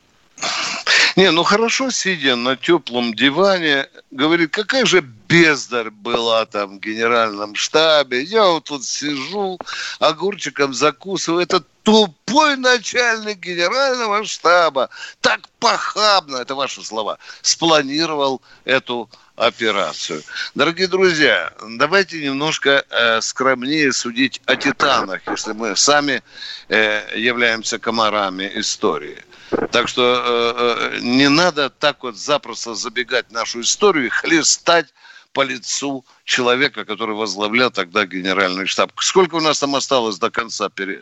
Не, 1.16 1.32
ну 1.32 1.44
хорошо, 1.44 1.92
сидя 1.92 2.38
на 2.38 2.56
теплом 2.56 3.14
диване, 3.14 3.88
говорит, 4.10 4.52
какая 4.52 4.86
же 4.86 5.02
бездарь 5.02 5.90
была 5.90 6.46
там 6.46 6.78
в 6.78 6.80
генеральном 6.80 7.56
штабе. 7.56 8.24
Я 8.24 8.46
вот 8.46 8.66
тут 8.66 8.86
сижу, 8.86 9.60
огурчиком 10.00 10.74
закусываю. 10.74 11.44
Это 11.44 11.62
тупой 11.84 12.56
начальник 12.56 13.40
генерального 13.40 14.24
штаба. 14.24 14.90
Так 15.20 15.42
похабно, 15.60 16.38
это 16.38 16.56
ваши 16.56 16.84
слова, 16.86 17.18
спланировал 17.42 18.42
эту 18.64 19.10
операцию. 19.40 20.22
Дорогие 20.54 20.88
друзья, 20.88 21.54
давайте 21.78 22.22
немножко 22.22 22.84
э, 22.90 23.22
скромнее 23.22 23.92
судить 23.94 24.42
о 24.46 24.56
титанах, 24.56 25.22
если 25.28 25.54
мы 25.54 25.76
сами 25.76 26.22
э, 26.68 27.18
являемся 27.18 27.80
комарами 27.80 28.52
истории. 28.56 29.24
Так 29.72 29.88
что 29.88 30.04
э, 30.04 30.98
э, 30.98 31.00
не 31.02 31.30
надо 31.30 31.70
так 31.70 32.04
вот 32.04 32.18
запросто 32.18 32.76
забегать 32.76 33.28
в 33.30 33.32
нашу 33.32 33.62
историю 33.62 34.08
и 34.08 34.10
хлестать 34.10 34.88
по 35.34 35.42
лицу 35.44 36.06
человека, 36.24 36.86
который 36.86 37.16
возглавлял 37.16 37.72
тогда 37.72 38.06
генеральный 38.06 38.66
штаб. 38.66 38.92
Сколько 39.00 39.36
у 39.36 39.42
нас 39.42 39.60
там 39.60 39.76
осталось 39.76 40.18
до 40.18 40.30
конца? 40.32 40.70
Пере- 40.70 41.02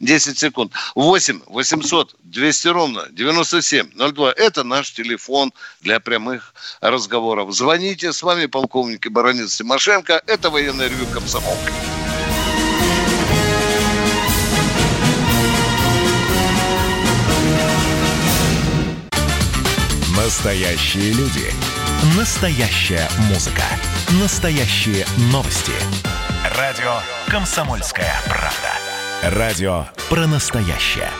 10 0.00 0.38
секунд. 0.38 0.72
8 0.94 1.42
800 1.46 2.16
200 2.22 2.68
ровно 2.68 3.06
9702. 3.10 4.32
Это 4.32 4.64
наш 4.64 4.92
телефон 4.92 5.52
для 5.80 6.00
прямых 6.00 6.54
разговоров. 6.80 7.52
Звоните. 7.54 8.12
С 8.12 8.22
вами 8.22 8.46
полковник 8.46 9.06
и 9.06 9.08
баронец 9.08 9.56
Тимошенко. 9.56 10.22
Это 10.26 10.50
военное 10.50 10.88
ревю 10.88 11.06
«Комсомолка». 11.12 11.72
Настоящие 20.16 21.12
люди. 21.12 21.52
Настоящая 22.02 23.08
музыка. 23.28 23.64
Настоящие 24.22 25.04
новости. 25.32 25.72
Радио 26.56 27.00
«Комсомольская 27.26 28.14
правда». 28.24 29.36
Радио 29.36 29.84
про 30.08 30.28
настоящее. 30.28 31.10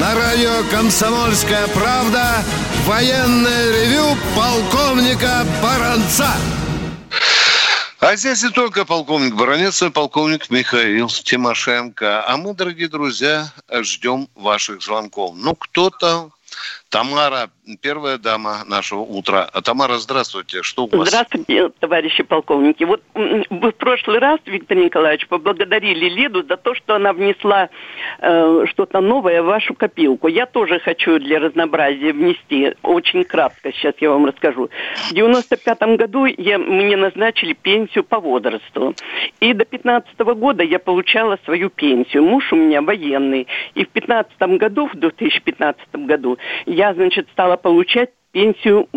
На 0.00 0.14
радио 0.16 0.64
«Комсомольская 0.72 1.68
правда» 1.68 2.42
военное 2.84 3.70
ревю 3.70 4.16
полковника 4.34 5.46
Баранца. 5.62 6.34
А 8.02 8.16
здесь 8.16 8.42
не 8.42 8.50
только 8.50 8.84
полковник 8.84 9.36
Баранец, 9.36 9.80
но 9.80 9.86
и 9.86 9.90
полковник 9.90 10.50
Михаил 10.50 11.06
Тимошенко. 11.06 12.26
А 12.26 12.36
мы, 12.36 12.52
дорогие 12.52 12.88
друзья, 12.88 13.52
ждем 13.70 14.28
ваших 14.34 14.82
звонков. 14.82 15.36
Ну, 15.36 15.54
кто-то, 15.54 16.32
Тамара 16.88 17.48
первая 17.80 18.18
дама 18.18 18.64
нашего 18.66 19.00
утра. 19.00 19.48
Тамара, 19.64 19.94
здравствуйте. 19.98 20.62
Что 20.62 20.84
у 20.84 20.96
вас? 20.96 21.08
Здравствуйте, 21.08 21.70
товарищи 21.78 22.22
полковники. 22.22 22.84
Вот 22.84 23.02
вы 23.14 23.70
в 23.70 23.76
прошлый 23.76 24.18
раз, 24.18 24.40
Виктор 24.46 24.76
Николаевич, 24.76 25.28
поблагодарили 25.28 26.08
Лиду 26.08 26.42
за 26.42 26.56
то, 26.56 26.74
что 26.74 26.96
она 26.96 27.12
внесла 27.12 27.68
э, 28.18 28.64
что-то 28.68 29.00
новое 29.00 29.42
в 29.42 29.46
вашу 29.46 29.74
копилку. 29.74 30.28
Я 30.28 30.46
тоже 30.46 30.80
хочу 30.80 31.18
для 31.18 31.38
разнообразия 31.38 32.12
внести. 32.12 32.74
Очень 32.82 33.24
кратко 33.24 33.72
сейчас 33.72 33.94
я 34.00 34.10
вам 34.10 34.26
расскажу. 34.26 34.68
В 35.10 35.14
95 35.14 35.82
году 35.96 36.24
я, 36.24 36.58
мне 36.58 36.96
назначили 36.96 37.52
пенсию 37.52 38.04
по 38.04 38.18
возрасту. 38.18 38.94
И 39.40 39.52
до 39.52 39.64
15 39.64 40.18
года 40.18 40.62
я 40.62 40.78
получала 40.78 41.38
свою 41.44 41.70
пенсию. 41.70 42.24
Муж 42.24 42.52
у 42.52 42.56
меня 42.56 42.82
военный. 42.82 43.46
И 43.74 43.84
в 43.84 43.88
15 43.90 44.36
году, 44.58 44.88
в 44.88 44.96
2015 44.96 45.94
году, 45.94 46.38
я, 46.66 46.94
значит, 46.94 47.28
стала 47.32 47.51
получать 47.56 48.10
пенсию 48.32 48.88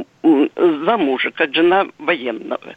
за 0.56 0.98
мужа, 0.98 1.32
как 1.32 1.54
жена 1.54 1.86
военного, 2.00 2.76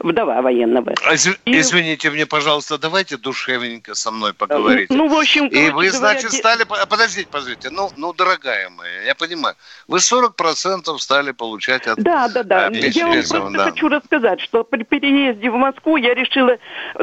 вдова 0.00 0.40
военного. 0.42 0.94
А 1.04 1.14
И- 1.14 1.58
Извините 1.60 2.10
мне, 2.10 2.26
пожалуйста, 2.26 2.78
давайте 2.78 3.16
душевненько 3.16 3.94
со 3.94 4.10
мной 4.10 4.32
поговорите. 4.32 4.94
Ну, 4.94 5.08
в 5.08 5.14
общем, 5.18 5.46
И 5.48 5.64
вы, 5.70 5.70
говоря, 5.70 5.90
значит, 5.92 6.30
де- 6.30 6.36
стали... 6.38 6.62
а, 6.68 6.86
Подождите, 6.86 7.28
подождите. 7.30 7.70
Ну, 7.70 7.90
ну, 7.96 8.12
дорогая 8.12 8.70
моя, 8.70 9.02
я 9.02 9.14
понимаю. 9.14 9.54
Вы 9.88 9.98
40% 9.98 10.98
стали 10.98 11.32
получать 11.32 11.86
от... 11.86 11.98
Да, 11.98 12.28
да, 12.28 12.42
да. 12.42 12.68
Я 12.72 13.06
вам 13.06 13.12
просто 13.28 13.50
да. 13.50 13.64
хочу 13.70 13.88
рассказать, 13.88 14.40
что 14.40 14.64
при 14.64 14.82
переезде 14.84 15.50
в 15.50 15.56
Москву 15.56 15.96
я 15.96 16.14
решила, 16.14 16.56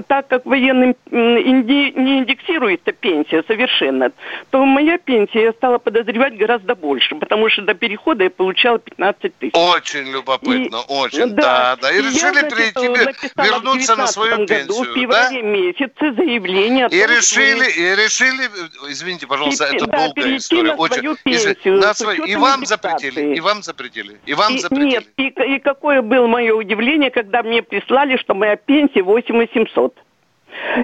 так 0.08 0.28
как 0.28 0.46
военным 0.46 0.96
не 1.12 2.20
индексируется 2.20 2.92
пенсия 2.92 3.44
совершенно, 3.48 4.12
то 4.50 4.66
моя 4.66 4.98
пенсия 4.98 5.44
я 5.44 5.52
стала 5.54 5.78
подозревать 5.78 6.38
гораздо 6.38 6.76
больше, 6.76 7.16
потому 7.16 7.50
что 7.50 7.62
до 7.62 7.74
перехода 7.74 8.24
я 8.24 8.30
получала 8.30 8.80
15 8.80 9.38
тысяч. 9.38 9.54
Очень 9.84 10.10
любопытно, 10.12 10.80
очень, 10.88 11.32
да, 11.36 11.76
да. 11.76 11.92
И, 11.92 11.96
я, 12.02 12.10
решили 12.10 12.50
прийти, 12.50 12.88
написала 12.88 13.46
вернуться 13.46 13.96
на 13.98 14.08
свою 14.08 14.46
19 14.46 14.68
году, 14.68 14.84
пенсию, 14.86 15.08
в 15.08 15.12
да? 15.12 15.30
месяце 15.32 16.14
заявление 16.16 16.88
И 16.88 17.02
том, 17.02 17.10
решили, 17.18 17.70
и 17.70 17.96
решили, 17.96 18.50
извините, 18.90 19.28
пожалуйста, 19.28 19.66
И- 19.66 19.76
это 19.76 19.88
да, 19.88 19.98
долгая 19.98 20.14
перейти 20.14 20.38
история. 20.38 20.72
на 20.76 20.78
свою 20.88 21.14
Извини- 21.16 21.18
пенсию 21.24 21.78
на 21.80 21.94
свою- 21.94 22.24
И 22.24 22.36
вам 22.38 22.66
запретили, 22.66 23.36
и 23.36 23.40
вам 23.42 23.62
запретили, 23.62 24.22
и 24.26 24.34
вам 24.34 24.56
И- 24.56 24.60
запретили. 24.60 24.86
Нет, 24.90 25.06
и, 25.18 25.56
и 25.56 25.60
какое 25.60 26.02
было 26.02 26.28
мое 26.28 26.54
удивление, 26.56 27.12
когда 27.12 27.44
мне 27.44 27.62
прислали, 27.62 28.16
что 28.16 28.34
моя 28.36 28.56
пенсия 28.56 29.04
8800. 29.04 29.94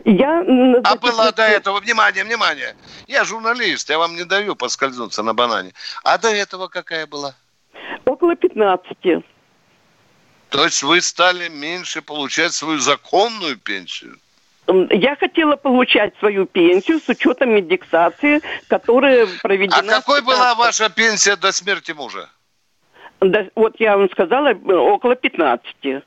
Я, 0.04 0.44
А 0.84 0.96
была 0.98 1.32
до 1.32 1.44
этого, 1.44 1.80
внимание, 1.80 2.24
внимание, 2.26 2.76
я 3.08 3.24
журналист, 3.24 3.90
я 3.90 3.98
вам 3.98 4.16
не 4.16 4.26
даю 4.26 4.56
поскользнуться 4.56 5.24
на 5.24 5.34
банане. 5.34 5.72
А 6.04 6.18
до 6.18 6.28
этого 6.30 6.68
какая 6.68 7.08
была? 7.08 7.34
Около 8.06 8.36
15. 8.36 9.24
То 10.50 10.64
есть 10.64 10.84
вы 10.84 11.02
стали 11.02 11.48
меньше 11.50 12.02
получать 12.02 12.54
свою 12.54 12.80
законную 12.80 13.58
пенсию? 13.58 14.18
Я 14.92 15.16
хотела 15.16 15.56
получать 15.56 16.14
свою 16.20 16.46
пенсию 16.46 17.00
с 17.00 17.10
учетом 17.10 17.58
индексации, 17.58 18.42
которая 18.68 19.28
проведена... 19.42 19.80
А 19.80 19.84
какой 19.84 20.22
была 20.22 20.54
15. 20.56 20.58
ваша 20.58 20.90
пенсия 20.90 21.36
до 21.36 21.52
смерти 21.52 21.92
мужа? 21.92 22.30
Да, 23.20 23.48
вот 23.56 23.80
я 23.80 23.98
вам 23.98 24.10
сказала, 24.12 24.52
около 24.52 25.16
15. 25.16 26.04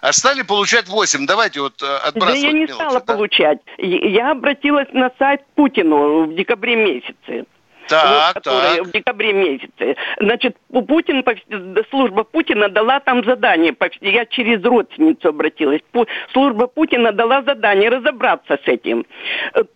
А 0.00 0.12
стали 0.12 0.42
получать 0.42 0.88
8. 0.88 1.26
Давайте 1.26 1.60
вот 1.60 1.82
э, 1.82 1.86
Да 1.86 1.98
отбрасывать 1.98 2.42
я 2.42 2.52
не 2.52 2.58
мелочи, 2.60 2.74
стала 2.74 3.00
да? 3.00 3.14
получать. 3.14 3.58
Я 3.78 4.30
обратилась 4.30 4.88
на 4.92 5.10
сайт 5.18 5.42
Путину 5.54 6.26
в 6.26 6.34
декабре 6.34 6.76
месяце. 6.76 7.46
Так, 7.88 8.34
вот, 8.34 8.42
который 8.42 8.78
так. 8.78 8.86
в 8.86 8.90
декабре 8.92 9.32
месяце. 9.32 9.96
Значит, 10.20 10.56
Пу- 10.70 10.82
Путин, 10.82 11.24
служба 11.90 12.24
Путина 12.24 12.68
дала 12.68 13.00
там 13.00 13.24
задание. 13.24 13.74
Я 14.00 14.26
через 14.26 14.64
родственницу 14.64 15.28
обратилась. 15.28 15.80
Служба 16.32 16.66
Путина 16.66 17.12
дала 17.12 17.42
задание 17.42 17.90
разобраться 17.90 18.58
с 18.64 18.68
этим. 18.68 19.04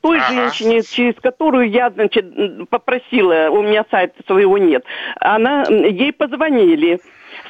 Той 0.00 0.18
Ага. 0.18 0.32
женщине, 0.32 0.82
через 0.82 1.14
которую 1.20 1.70
я, 1.70 1.90
значит, 1.90 2.26
попросила, 2.70 3.48
у 3.50 3.62
меня 3.62 3.84
сайта 3.90 4.22
своего 4.26 4.58
нет, 4.58 4.84
она, 5.20 5.64
ей 5.68 6.12
позвонили, 6.12 7.00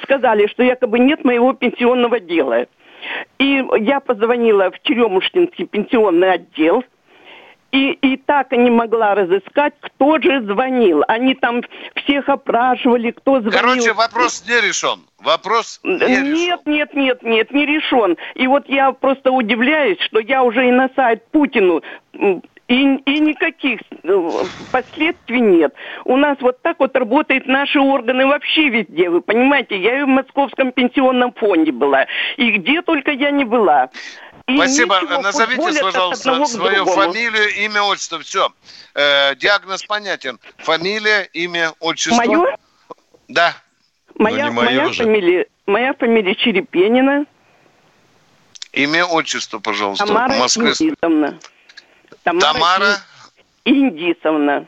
сказали, 0.03 0.47
что 0.47 0.63
якобы 0.63 0.99
нет 0.99 1.25
моего 1.25 1.53
пенсионного 1.53 2.21
дела. 2.21 2.67
И 3.39 3.65
я 3.81 4.01
позвонила 4.01 4.71
в 4.71 4.81
Черемушкинский 4.83 5.67
пенсионный 5.67 6.33
отдел, 6.33 6.83
и, 7.77 7.91
и 7.91 8.17
так 8.17 8.53
не 8.53 8.71
могла 8.71 9.15
разыскать, 9.15 9.75
кто 9.81 10.19
же 10.19 10.43
звонил. 10.45 11.03
Они 11.09 11.35
там 11.35 11.61
всех 11.95 12.29
опрашивали, 12.29 13.11
кто 13.11 13.41
звонил. 13.41 13.61
Короче, 13.61 13.93
вопрос 13.93 14.45
не 14.49 14.61
решен. 14.67 15.05
Вопрос 15.19 15.81
не 15.83 15.99
решен. 15.99 16.33
Нет, 16.33 16.61
нет, 16.65 16.95
нет, 16.95 17.23
нет, 17.23 17.51
не 17.51 17.67
решен. 17.67 18.17
И 18.35 18.47
вот 18.47 18.67
я 18.69 18.93
просто 18.93 19.31
удивляюсь, 19.31 20.01
что 20.01 20.21
я 20.21 20.43
уже 20.43 20.67
и 20.69 20.71
на 20.71 20.89
сайт 20.97 21.27
Путину 21.31 21.83
и, 22.69 22.97
и 22.97 23.21
никаких 23.21 23.81
э, 24.03 24.31
последствий 24.73 25.41
нет. 25.41 25.73
У 26.05 26.17
нас 26.17 26.37
вот 26.41 26.61
так 26.63 26.81
вот 26.81 26.97
работают 26.97 27.47
наши 27.47 27.79
органы 27.79 28.27
вообще 28.27 28.69
везде, 28.69 29.09
вы 29.09 29.21
понимаете? 29.21 29.81
Я 29.81 30.01
и 30.01 30.03
в 30.03 30.09
Московском 30.09 30.73
пенсионном 30.73 31.33
фонде 31.33 31.73
была, 31.73 32.07
и 32.37 32.51
где 32.53 32.83
только 32.83 33.13
я 33.13 33.31
не 33.31 33.45
была. 33.45 33.91
Спасибо. 34.49 35.01
Назовите, 35.01 35.81
пожалуйста, 35.81 36.45
свою 36.47 36.87
фамилию, 36.87 37.55
имя, 37.65 37.83
отчество. 37.83 38.21
Все. 38.21 38.53
диагноз 38.95 39.85
понятен. 39.85 40.39
Фамилия, 40.59 41.29
имя, 41.33 41.73
отчество. 41.81 42.25
Мое? 42.25 42.57
Да. 43.29 43.55
Моя, 44.19 44.51
моя 44.51 44.91
фамилия, 44.93 45.47
моя 45.67 45.93
фамилия 45.95 46.35
Черепенина, 46.35 47.27
Имя, 48.77 49.07
отчество, 49.07 49.59
пожалуйста. 49.59 50.07
Тамара 50.07 50.35
Москве. 50.35 50.69
Индисовна. 50.69 51.39
Тамара? 52.23 52.99
Индисовна. 53.65 54.67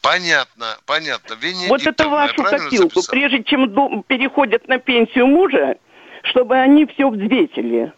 Понятно, 0.00 0.78
понятно. 0.86 1.34
Венедиктовна, 1.34 1.68
Вот 1.68 1.86
это 1.86 2.08
вашу 2.08 2.42
копилку. 2.42 3.00
записал? 3.00 3.10
Прежде 3.10 3.42
чем 3.42 4.02
переходят 4.04 4.68
на 4.68 4.78
пенсию 4.78 5.26
мужа, 5.26 5.76
чтобы 6.22 6.56
они 6.56 6.86
все 6.86 7.10
взвесили. 7.10 7.92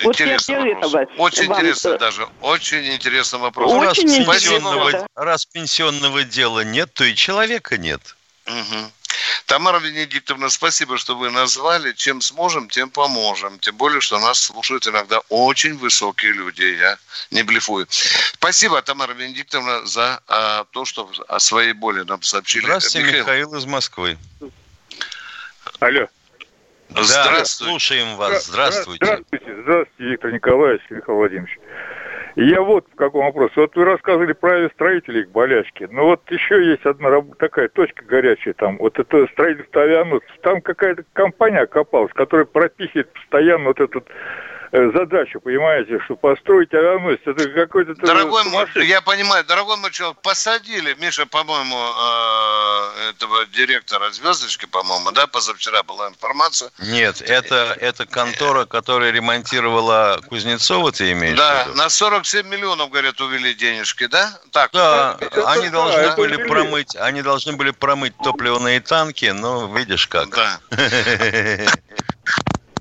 Интересный 0.00 0.74
вопрос. 0.74 0.94
этого 0.94 1.06
Очень 1.16 1.48
вам, 1.48 1.58
интересно 1.58 1.88
э, 1.90 1.98
даже. 1.98 2.28
Очень 2.40 2.94
интересный 2.94 3.38
вопрос. 3.38 3.72
раз, 3.72 3.98
Очень 3.98 4.08
интересно, 4.08 4.32
пенсионного, 4.32 4.92
да. 4.92 5.06
раз 5.14 5.46
пенсионного 5.46 6.24
дела 6.24 6.64
нет, 6.64 6.92
то 6.92 7.04
и 7.04 7.14
человека 7.14 7.78
нет. 7.78 8.00
Мгм. 8.46 8.92
Тамара 9.46 9.78
Венедиктовна, 9.78 10.50
спасибо, 10.50 10.98
что 10.98 11.16
вы 11.16 11.30
назвали. 11.30 11.92
Чем 11.92 12.20
сможем, 12.20 12.68
тем 12.68 12.90
поможем. 12.90 13.58
Тем 13.60 13.76
более, 13.76 14.00
что 14.00 14.18
нас 14.18 14.40
слушают 14.40 14.86
иногда 14.86 15.20
очень 15.28 15.76
высокие 15.76 16.32
люди. 16.32 16.62
Я 16.62 16.98
не 17.30 17.42
блефую. 17.42 17.86
Спасибо, 18.34 18.82
Тамара 18.82 19.12
Венедиктовна, 19.12 19.86
за 19.86 20.20
а, 20.26 20.64
то, 20.72 20.84
что 20.84 21.10
о 21.28 21.38
своей 21.38 21.72
боли 21.72 22.02
нам 22.02 22.22
сообщили. 22.22 22.64
Здравствуйте, 22.64 23.06
Михаил. 23.06 23.22
Михаил 23.22 23.54
из 23.54 23.64
Москвы. 23.66 24.18
Алло. 25.78 26.08
Да, 26.90 27.02
Здравствуйте. 27.02 27.70
слушаем 27.70 28.16
вас. 28.16 28.46
Здравствуйте. 28.46 29.04
Здравствуйте, 29.04 29.62
здравствуйте, 29.62 30.10
Виктор 30.10 30.32
Николаевич, 30.32 30.82
Михаил 30.90 31.18
Владимирович. 31.18 31.58
Я 32.36 32.60
вот 32.60 32.86
в 32.92 32.96
каком 32.96 33.24
вопросе. 33.24 33.54
Вот 33.56 33.74
вы 33.76 33.84
рассказывали 33.86 34.34
про 34.34 34.56
авиастроителей 34.56 35.22
их 35.22 35.30
болячки. 35.30 35.88
Но 35.90 36.04
вот 36.04 36.30
еще 36.30 36.62
есть 36.70 36.84
одна 36.84 37.22
такая 37.38 37.68
точка 37.68 38.04
горячая 38.04 38.52
там. 38.54 38.76
Вот 38.76 38.98
это 38.98 39.26
строительство 39.32 39.82
авианосцев. 39.82 40.30
Там 40.42 40.60
какая-то 40.60 41.04
компания 41.14 41.60
окопалась, 41.60 42.12
которая 42.12 42.44
прописывает 42.44 43.10
постоянно 43.14 43.64
вот 43.68 43.80
эту 43.80 44.00
э, 44.00 44.02
задачу, 44.94 45.40
понимаете, 45.40 45.98
что 46.04 46.16
построить 46.16 46.72
авианосец. 46.74 47.22
Это 47.26 47.48
какой-то... 47.50 47.94
Дорогой 47.94 48.44
мой, 48.44 48.66
я 48.86 49.00
понимаю, 49.00 49.44
дорогой 49.44 49.76
мой 49.76 49.90
человек, 49.90 50.18
посадили, 50.22 50.94
Миша, 51.00 51.26
по-моему, 51.26 51.76
э, 51.76 53.10
этого 53.10 53.46
директора 53.46 54.10
«Звездочки», 54.10 54.66
по-моему, 54.66 55.12
да, 55.12 55.26
позавчера 55.26 55.82
была 55.82 56.08
информация. 56.08 56.70
Нет, 56.78 57.20
это, 57.22 57.76
это 57.80 58.06
контора, 58.06 58.64
которая 58.64 59.10
ремонтировала 59.12 60.20
Кузнецова, 60.28 60.92
ты 60.92 61.12
имеешь 61.12 61.34
в 61.34 61.38
Да, 61.38 61.64
виду? 61.64 61.76
на 61.76 61.88
47 61.88 62.46
миллионов, 62.48 62.90
говорят, 62.90 63.20
увели 63.20 63.54
денежки, 63.54 64.06
да? 64.06 64.30
Так. 64.52 64.70
Да, 64.72 65.16
Это- 65.20 65.50
они 65.50 65.64
это- 65.66 65.72
должны 65.72 66.00
это 66.00 66.16
были 66.16 66.34
увели. 66.36 66.48
промыть, 66.48 66.96
они 66.96 67.22
должны 67.22 67.52
были 67.54 67.70
промыть 67.70 68.14
топливные 68.22 68.80
танки, 68.80 69.26
но 69.26 69.66
видишь 69.76 70.06
как. 70.06 70.28
Да. 70.30 70.60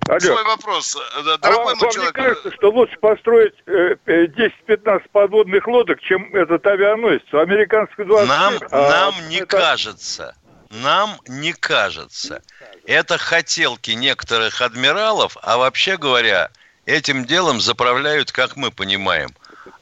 Алло. 0.08 0.20
Свой 0.20 0.44
вопрос. 0.44 0.96
Э, 0.96 1.00
А 1.20 1.38
Дорогой 1.38 1.66
вам, 1.66 1.66
мой 1.66 1.76
вам 1.76 1.88
не 1.90 1.94
человек, 1.94 2.14
кажется, 2.16 2.52
что 2.52 2.70
лучше 2.72 2.98
построить 3.00 3.54
э, 3.66 3.96
э, 4.06 4.26
10-15 4.68 5.10
подводных 5.12 5.68
лодок, 5.68 6.00
чем 6.02 6.34
этот 6.36 6.66
авианосец? 6.68 7.24
У 7.34 7.38
американских 7.38 8.06
20 8.06 8.28
Нам, 8.28 8.54
а 8.72 8.90
нам 8.90 9.30
не 9.30 9.38
это- 9.38 9.58
кажется. 9.58 10.36
Нам 10.70 11.18
не 11.28 11.54
кажется. 11.54 12.42
Это 12.86 13.18
хотелки 13.18 13.92
некоторых 13.92 14.62
адмиралов, 14.62 15.38
а 15.42 15.58
вообще 15.58 15.98
говоря, 15.98 16.50
этим 16.86 17.26
делом 17.26 17.62
заправляют, 17.62 18.32
как 18.32 18.56
мы 18.58 18.72
понимаем, 18.72 19.30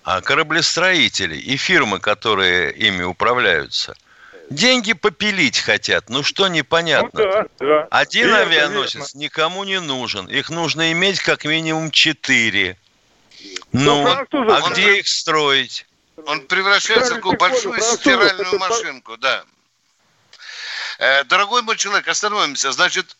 а 0.03 0.21
кораблестроители 0.21 1.35
и 1.35 1.57
фирмы, 1.57 1.99
которые 1.99 2.71
ими 2.73 3.03
управляются. 3.03 3.95
Деньги 4.49 4.93
попилить 4.93 5.59
хотят. 5.59 6.09
Ну 6.09 6.23
что 6.23 6.47
непонятно? 6.47 7.09
Ну 7.13 7.31
да, 7.31 7.45
да. 7.59 7.87
Один 7.89 8.27
Верно, 8.27 8.41
авианосец 8.41 9.15
никому 9.15 9.63
не 9.63 9.79
нужен. 9.79 10.27
Их 10.27 10.49
нужно 10.49 10.91
иметь 10.91 11.19
как 11.19 11.45
минимум 11.45 11.91
четыре. 11.91 12.77
Ну, 13.71 14.03
Ну, 14.03 14.51
а 14.51 14.61
он- 14.63 14.73
где 14.73 14.99
их 14.99 15.07
строить? 15.07 15.85
Он 16.25 16.41
превращается 16.41 17.13
в 17.13 17.15
такую 17.15 17.37
большую 17.37 17.81
стиральную 17.81 18.59
машинку, 18.59 19.17
да. 19.17 19.43
Э, 20.99 21.23
Дорогой 21.23 21.63
мой 21.63 21.75
человек, 21.75 22.07
остановимся. 22.07 22.71
Значит, 22.71 23.17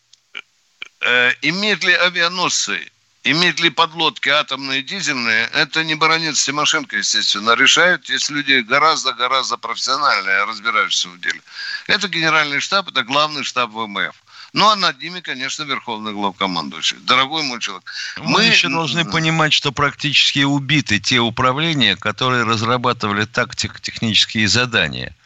э, 1.00 1.32
имеют 1.42 1.82
ли 1.84 1.92
авианосцы, 1.92 2.80
имеют 3.24 3.58
ли 3.60 3.70
подлодки 3.70 4.28
атомные, 4.28 4.82
дизельные, 4.82 5.48
это 5.52 5.82
не 5.82 5.94
баронец 5.94 6.44
Тимошенко, 6.44 6.96
естественно, 6.96 7.54
решают. 7.54 8.08
Есть 8.08 8.30
люди 8.30 8.60
гораздо-гораздо 8.60 9.56
профессиональные, 9.56 10.44
разбирающиеся 10.44 11.08
в 11.08 11.20
деле. 11.20 11.40
Это 11.86 12.08
генеральный 12.08 12.60
штаб, 12.60 12.88
это 12.88 13.02
главный 13.02 13.42
штаб 13.42 13.70
ВМФ. 13.70 14.14
Ну, 14.52 14.68
а 14.68 14.76
над 14.76 15.02
ними, 15.02 15.20
конечно, 15.20 15.64
верховный 15.64 16.12
главкомандующий. 16.12 16.98
Дорогой 16.98 17.42
мой 17.42 17.58
человек, 17.58 17.82
Мы, 18.18 18.44
еще 18.44 18.68
должны 18.68 19.04
понимать, 19.04 19.52
что 19.52 19.72
практически 19.72 20.44
убиты 20.44 21.00
те 21.00 21.18
управления, 21.18 21.96
которые 21.96 22.44
разрабатывали 22.44 23.24
тактико-технические 23.24 24.46
задания 24.46 25.16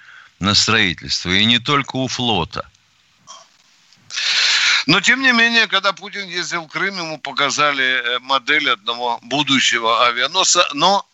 на 0.40 0.54
строительство. 0.54 1.30
И 1.30 1.44
не 1.44 1.58
только 1.58 1.96
у 1.96 2.08
флота. 2.08 2.66
Но, 4.88 5.02
тем 5.02 5.20
не 5.20 5.32
менее, 5.32 5.66
когда 5.66 5.92
Путин 5.92 6.26
ездил 6.28 6.64
в 6.64 6.68
Крым, 6.68 6.96
ему 6.96 7.18
показали 7.18 7.84
э, 7.84 8.18
модель 8.20 8.70
одного 8.70 9.18
будущего 9.22 10.06
авианосца, 10.06 10.66
но 10.72 11.06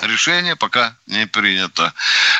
решение 0.00 0.56
пока 0.56 0.96
не 1.06 1.26
принято. 1.26 1.92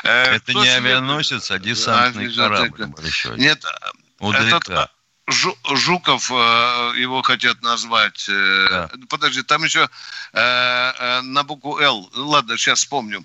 Э, 0.05 0.37
Это 0.37 0.53
кто 0.53 0.64
не 0.64 0.70
себе- 0.70 0.77
авианосец, 0.77 1.50
а 1.50 1.59
десантный 1.59 2.29
Авианосец. 2.29 2.37
корабль 2.72 2.87
большой. 2.87 3.37
Нет, 3.38 3.62
Ударяка. 4.20 4.57
этот 4.57 4.90
Жу- 5.29 5.77
Жуков, 5.77 6.31
э, 6.31 6.35
его 6.96 7.20
хотят 7.20 7.61
назвать. 7.61 8.27
э, 8.31 8.88
Подожди, 9.11 9.42
там 9.42 9.64
еще 9.64 9.88
на 10.33 11.42
букву 11.44 11.79
«Л». 11.79 12.11
Ладно, 12.14 12.57
сейчас 12.57 12.79
вспомню. 12.79 13.22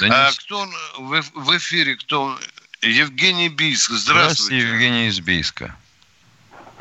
Да 0.00 0.08
не 0.08 0.14
А 0.14 0.32
кто 0.32 0.58
он 0.58 0.74
в 0.98 1.56
эфире? 1.56 1.94
Кто? 1.94 2.36
Евгений 2.82 3.48
Бийск. 3.48 3.90
Здравствуйте, 3.92 4.02
Здравствуйте. 4.34 4.66
Евгений 4.68 5.06
из 5.08 5.20
Бийска. 5.20 5.76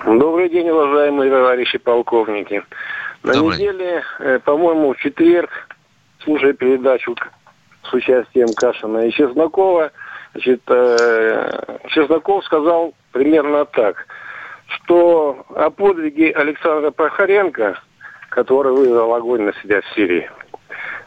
Добрый 0.06 0.50
день, 0.50 0.68
уважаемые 0.68 1.30
товарищи 1.30 1.78
полковники. 1.78 2.64
На 3.22 3.34
Добрый. 3.34 3.58
неделе, 3.58 4.04
э, 4.20 4.40
по-моему, 4.40 4.94
в 4.94 4.98
четверг, 4.98 5.52
слушая 6.24 6.54
передачу 6.54 7.16
с 7.84 7.94
участием 7.94 8.48
Кашина 8.56 9.06
и 9.06 9.12
Чеснокова, 9.12 9.92
значит, 10.34 10.62
э, 10.68 11.78
Чесноков 11.90 12.44
сказал 12.46 12.96
примерно 13.12 13.66
так, 13.66 14.08
что 14.68 15.46
о 15.50 15.70
подвиге 15.70 16.32
Александра 16.32 16.90
Прохоренко, 16.90 17.80
который 18.30 18.74
вызвал 18.74 19.14
огонь 19.14 19.44
на 19.44 19.54
себя 19.62 19.82
в 19.82 19.88
Сирии, 19.94 20.28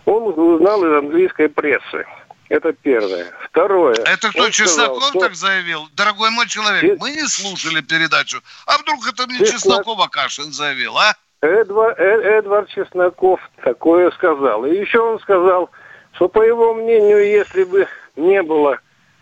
он 0.05 0.39
узнал 0.39 0.85
из 0.85 0.93
английской 0.93 1.49
прессы. 1.49 2.07
Это 2.49 2.73
первое. 2.73 3.33
Второе. 3.43 3.95
Это 3.95 4.29
кто, 4.31 4.31
сказал, 4.31 4.51
Чесноков 4.51 5.05
что- 5.09 5.21
так 5.21 5.35
заявил? 5.35 5.89
Дорогой 5.95 6.31
мой 6.31 6.47
человек, 6.47 6.99
мы 7.01 7.11
не 7.13 7.27
слушали 7.27 7.81
передачу. 7.81 8.41
А 8.67 8.79
вдруг 8.79 9.07
это 9.09 9.27
мне 9.27 9.39
Чеснок- 9.39 9.53
Чеснокова 9.53 10.09
Кашин 10.09 10.53
заявил, 10.53 10.97
а? 10.99 11.15
Эдвар- 11.41 11.95
Э- 11.99 12.39
Эдвард 12.39 12.69
Чесноков 12.71 13.41
такое 13.63 14.11
сказал. 14.13 14.65
И 14.67 14.75
еще 14.77 14.99
он 15.01 15.19
сказал, 15.21 15.71
что 16.15 16.29
по 16.29 16.43
его 16.43 16.75
мнению, 16.75 17.27
если 17.27 17.65
бы 17.65 17.87
не 18.17 18.43
было 18.43 18.79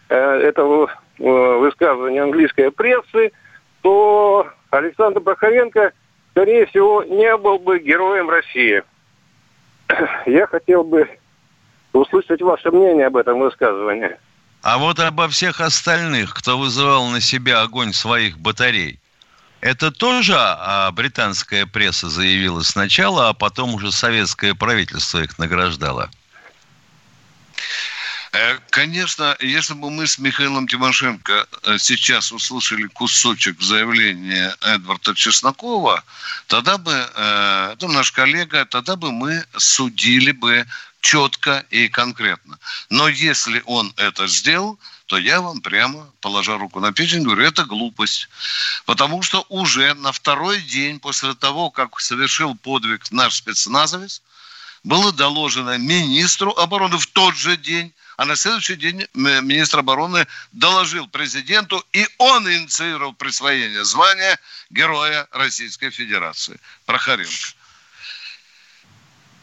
э, 0.08 0.14
этого 0.16 0.90
э, 1.18 1.22
высказывания 1.24 2.22
английской 2.22 2.70
прессы, 2.70 3.32
то 3.82 4.48
Александр 4.70 5.20
Прохоренко, 5.20 5.92
скорее 6.32 6.66
всего, 6.66 7.02
не 7.04 7.36
был 7.36 7.58
бы 7.58 7.78
героем 7.78 8.28
России. 8.30 8.82
Я 10.26 10.46
хотел 10.46 10.84
бы 10.84 11.08
услышать 11.92 12.42
ваше 12.42 12.70
мнение 12.70 13.06
об 13.06 13.16
этом 13.16 13.40
высказывании. 13.40 14.16
А 14.62 14.78
вот 14.78 15.00
обо 15.00 15.28
всех 15.28 15.60
остальных, 15.60 16.34
кто 16.34 16.56
вызывал 16.56 17.08
на 17.08 17.20
себя 17.20 17.62
огонь 17.62 17.92
своих 17.92 18.38
батарей, 18.38 19.00
это 19.60 19.90
тоже 19.90 20.34
а, 20.36 20.90
британская 20.92 21.66
пресса 21.66 22.08
заявила 22.08 22.62
сначала, 22.62 23.28
а 23.28 23.32
потом 23.32 23.74
уже 23.74 23.92
советское 23.92 24.54
правительство 24.54 25.22
их 25.22 25.38
награждало. 25.38 26.10
Э, 28.32 28.58
Конечно, 28.70 29.36
если 29.40 29.74
бы 29.74 29.90
мы 29.90 30.06
с 30.06 30.18
Михаилом 30.18 30.66
Тимошенко 30.66 31.46
э, 31.64 31.78
сейчас 31.78 32.32
услышали 32.32 32.86
кусочек 32.86 33.60
заявления 33.60 34.54
Эдварда 34.62 35.14
Чеснокова, 35.14 36.02
тогда 36.46 36.78
бы, 36.78 36.92
это 36.92 37.88
наш 37.88 38.10
коллега, 38.10 38.64
тогда 38.64 38.96
бы 38.96 39.12
мы 39.12 39.44
судили 39.56 40.32
бы 40.32 40.66
четко 41.02 41.66
и 41.68 41.88
конкретно. 41.88 42.58
Но 42.88 43.08
если 43.08 43.62
он 43.66 43.92
это 43.96 44.26
сделал, 44.28 44.78
то 45.06 45.18
я 45.18 45.40
вам 45.42 45.60
прямо, 45.60 46.08
положа 46.20 46.56
руку 46.56 46.80
на 46.80 46.92
печень, 46.92 47.24
говорю, 47.24 47.44
это 47.44 47.64
глупость. 47.64 48.28
Потому 48.86 49.20
что 49.20 49.44
уже 49.48 49.94
на 49.94 50.12
второй 50.12 50.62
день 50.62 51.00
после 51.00 51.34
того, 51.34 51.70
как 51.70 52.00
совершил 52.00 52.54
подвиг 52.54 53.10
наш 53.10 53.34
спецназовец, 53.34 54.22
было 54.84 55.12
доложено 55.12 55.76
министру 55.76 56.52
обороны 56.52 56.98
в 56.98 57.06
тот 57.08 57.36
же 57.36 57.56
день, 57.56 57.92
а 58.16 58.24
на 58.24 58.36
следующий 58.36 58.76
день 58.76 59.06
м- 59.14 59.46
министр 59.46 59.80
обороны 59.80 60.26
доложил 60.52 61.08
президенту, 61.08 61.84
и 61.92 62.06
он 62.18 62.48
инициировал 62.48 63.12
присвоение 63.12 63.84
звания 63.84 64.38
Героя 64.70 65.26
Российской 65.32 65.90
Федерации 65.90 66.60
Прохоренко. 66.86 67.61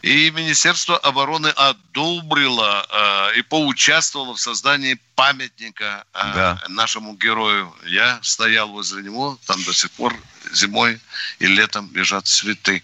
И 0.02 0.30
Министерство 0.30 0.96
обороны 0.96 1.48
одобрило 1.48 2.86
э, 2.88 3.38
и 3.38 3.42
поучаствовало 3.42 4.34
в 4.34 4.40
создании 4.40 4.98
памятника 5.20 6.04
э, 6.14 6.32
Да. 6.34 6.62
нашему 6.68 7.14
герою. 7.14 7.74
Я 7.86 8.18
стоял 8.22 8.68
возле 8.70 9.02
него, 9.02 9.38
там 9.46 9.62
до 9.64 9.72
сих 9.74 9.90
пор 9.90 10.14
зимой 10.52 10.98
и 11.40 11.46
летом 11.46 11.90
лежат 11.94 12.26
цветы. 12.26 12.82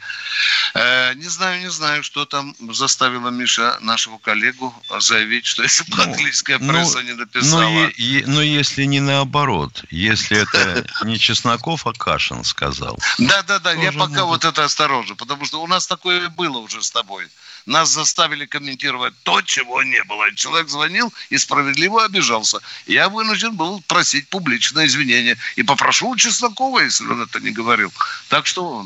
Э, 0.74 1.14
не 1.14 1.28
знаю, 1.28 1.60
не 1.60 1.70
знаю, 1.70 2.02
что 2.02 2.26
там 2.26 2.54
заставило 2.74 3.30
Миша, 3.30 3.78
нашего 3.80 4.18
коллегу, 4.18 4.74
заявить, 5.00 5.46
что 5.46 5.62
если 5.62 5.90
бы 5.90 6.02
английская 6.02 6.58
пресса 6.58 7.02
не 7.02 7.14
написала... 7.14 7.62
Ну, 7.62 7.90
е- 7.96 8.24
но 8.26 8.42
если 8.42 8.84
не 8.84 9.00
наоборот, 9.00 9.84
если 9.90 10.42
это 10.42 10.84
не 11.04 11.18
Чесноков, 11.18 11.86
а 11.86 11.92
Кашин 11.94 12.44
сказал. 12.44 12.98
Да, 13.18 13.42
да, 13.44 13.58
да, 13.58 13.72
я 13.72 13.92
пока 13.92 14.24
вот 14.26 14.44
это 14.44 14.64
осторожно, 14.64 15.14
потому 15.14 15.46
что 15.46 15.62
у 15.62 15.66
нас 15.66 15.86
такое 15.86 16.28
было 16.28 16.58
уже 16.58 16.82
с 16.82 16.90
тобой. 16.90 17.28
Нас 17.66 17.92
заставили 17.92 18.46
комментировать 18.46 19.14
то, 19.24 19.42
чего 19.42 19.82
не 19.82 20.02
было. 20.04 20.32
Человек 20.34 20.68
звонил 20.68 21.12
и 21.30 21.36
справедливо 21.36 22.04
обижался. 22.04 22.58
Я 22.86 23.08
вынужден 23.08 23.56
был 23.56 23.82
просить 23.88 24.28
публичное 24.28 24.86
извинение. 24.86 25.36
И 25.56 25.64
попрошу 25.64 26.10
у 26.10 26.16
Чеснокова, 26.16 26.80
если 26.80 27.04
он 27.06 27.22
это 27.22 27.40
не 27.40 27.50
говорил. 27.50 27.90
Так 28.30 28.46
что, 28.46 28.84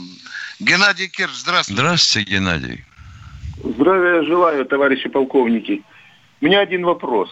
Геннадий 0.60 1.08
Керч, 1.08 1.32
здравствуйте. 1.32 1.82
Здравствуйте, 1.82 2.30
Геннадий. 2.30 2.84
Здравия 3.62 4.22
желаю, 4.22 4.64
товарищи 4.64 5.10
полковники. 5.10 5.82
У 6.40 6.46
меня 6.46 6.60
один 6.60 6.84
вопрос. 6.84 7.30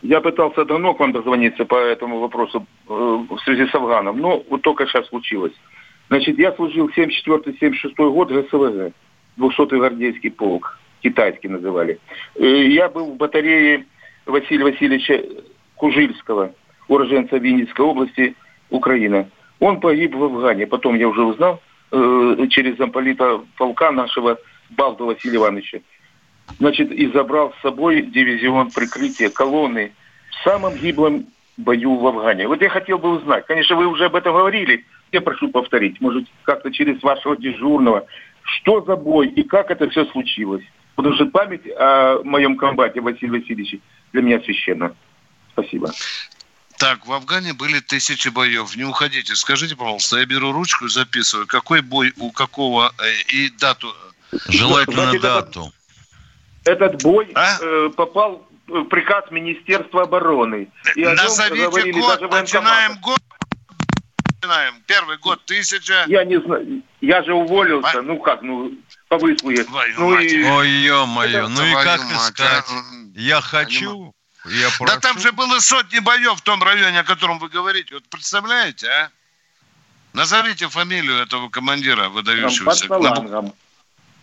Я 0.00 0.20
пытался 0.20 0.64
давно 0.64 0.94
к 0.94 1.00
вам 1.00 1.12
дозвониться 1.12 1.64
по 1.66 1.76
этому 1.76 2.18
вопросу 2.18 2.66
э, 2.88 2.92
в 2.92 3.38
связи 3.44 3.66
с 3.68 3.74
Афганом, 3.74 4.18
но 4.18 4.42
вот 4.48 4.62
только 4.62 4.86
сейчас 4.86 5.06
случилось. 5.08 5.52
Значит, 6.08 6.38
я 6.38 6.52
служил 6.52 6.88
74-76 6.88 7.94
год 7.96 8.30
ГСВГ, 8.30 8.92
200-й 9.38 9.78
гвардейский 9.78 10.30
полк, 10.30 10.78
китайский 11.02 11.48
называли. 11.48 11.98
Э, 12.36 12.66
Я 12.66 12.88
был 12.88 13.12
в 13.12 13.16
батарее 13.16 13.86
Василия 14.26 14.64
Васильевича 14.64 15.24
Кужильского, 15.76 16.54
уроженца 16.88 17.36
Винницкой 17.36 17.84
области, 17.84 18.34
Украина. 18.70 19.28
Он 19.60 19.80
погиб 19.80 20.14
в 20.14 20.24
Афгане. 20.24 20.66
Потом 20.66 20.96
я 20.96 21.08
уже 21.08 21.22
узнал 21.22 21.60
э, 21.90 22.46
через 22.50 22.76
замполита 22.76 23.40
полка 23.56 23.92
нашего 23.92 24.38
Балду 24.70 25.06
Василия 25.06 25.36
Ивановича. 25.36 25.78
Значит, 26.58 26.90
и 26.90 27.06
забрал 27.08 27.52
с 27.52 27.62
собой 27.62 28.02
дивизион 28.02 28.70
прикрытия 28.70 29.30
колонны 29.30 29.92
в 30.30 30.44
самом 30.44 30.74
гиблом 30.76 31.26
бою 31.56 31.96
в 31.96 32.06
Афгане. 32.06 32.48
Вот 32.48 32.62
я 32.62 32.68
хотел 32.68 32.98
бы 32.98 33.10
узнать, 33.10 33.46
конечно, 33.46 33.76
вы 33.76 33.86
уже 33.86 34.06
об 34.06 34.16
этом 34.16 34.34
говорили, 34.34 34.84
я 35.12 35.20
прошу 35.20 35.48
повторить, 35.48 36.00
может, 36.00 36.24
как-то 36.44 36.70
через 36.70 37.02
вашего 37.02 37.36
дежурного, 37.36 38.06
что 38.42 38.82
за 38.82 38.96
бой 38.96 39.28
и 39.28 39.42
как 39.42 39.70
это 39.70 39.88
все 39.90 40.04
случилось. 40.06 40.64
Потому 40.94 41.14
что 41.14 41.26
память 41.26 41.66
о 41.78 42.22
моем 42.22 42.56
комбате 42.56 43.00
Василии 43.00 43.40
Васильевиче 43.40 43.80
для 44.12 44.22
меня 44.22 44.40
священна. 44.40 44.94
Спасибо. 45.52 45.90
Так, 46.78 47.06
в 47.06 47.12
Афгане 47.12 47.52
были 47.52 47.80
тысячи 47.80 48.28
боев. 48.28 48.76
Не 48.76 48.84
уходите. 48.84 49.34
Скажите, 49.36 49.76
пожалуйста, 49.76 50.18
я 50.18 50.26
беру 50.26 50.52
ручку 50.52 50.86
и 50.86 50.88
записываю, 50.88 51.46
какой 51.46 51.80
бой 51.80 52.12
у 52.18 52.30
какого 52.32 52.92
э, 52.98 53.32
и 53.32 53.50
дату. 53.50 53.94
Желательно 54.48 55.04
Значит, 55.04 55.22
дату. 55.22 55.72
Этот 56.64 57.02
бой 57.02 57.32
э, 57.34 57.90
попал, 57.96 58.46
э, 58.68 58.84
приказ 58.90 59.30
Министерства 59.30 60.02
обороны. 60.02 60.68
И 60.96 61.04
Назовите 61.04 61.92
год, 61.92 62.20
начинаем 62.30 62.98
год. 63.00 63.20
Начинаем. 64.42 64.74
Первый 64.86 65.18
год 65.18 65.44
тысяча. 65.44 66.04
Я 66.08 66.24
не 66.24 66.40
знаю, 66.40 66.82
я 67.00 67.22
же 67.22 67.32
уволился, 67.32 68.02
ну 68.02 68.18
как, 68.18 68.42
ну, 68.42 68.72
по 69.08 69.16
выслуге. 69.18 69.64
Ну 69.96 70.18
и... 70.18 70.42
Ой, 70.44 70.68
ё-моё, 70.68 71.46
ну 71.48 71.64
и 71.64 71.70
Твою 71.70 71.84
как 71.84 72.00
мать, 72.00 72.16
искать? 72.16 72.64
а? 72.68 72.82
Я 73.14 73.40
хочу, 73.40 74.12
я 74.46 74.68
Да 74.68 74.74
прошу. 74.78 75.00
там 75.00 75.18
же 75.20 75.30
было 75.30 75.60
сотни 75.60 76.00
боев 76.00 76.38
в 76.38 76.42
том 76.42 76.60
районе, 76.60 77.00
о 77.00 77.04
котором 77.04 77.38
вы 77.38 77.48
говорите. 77.50 77.94
Вот 77.94 78.08
представляете, 78.08 78.88
а? 78.88 79.10
Назовите 80.12 80.68
фамилию 80.68 81.18
этого 81.18 81.48
командира, 81.48 82.02
Там 82.02 82.12
под 82.12 82.26
выдающегося. 82.26 82.86
Салангом. 82.88 83.54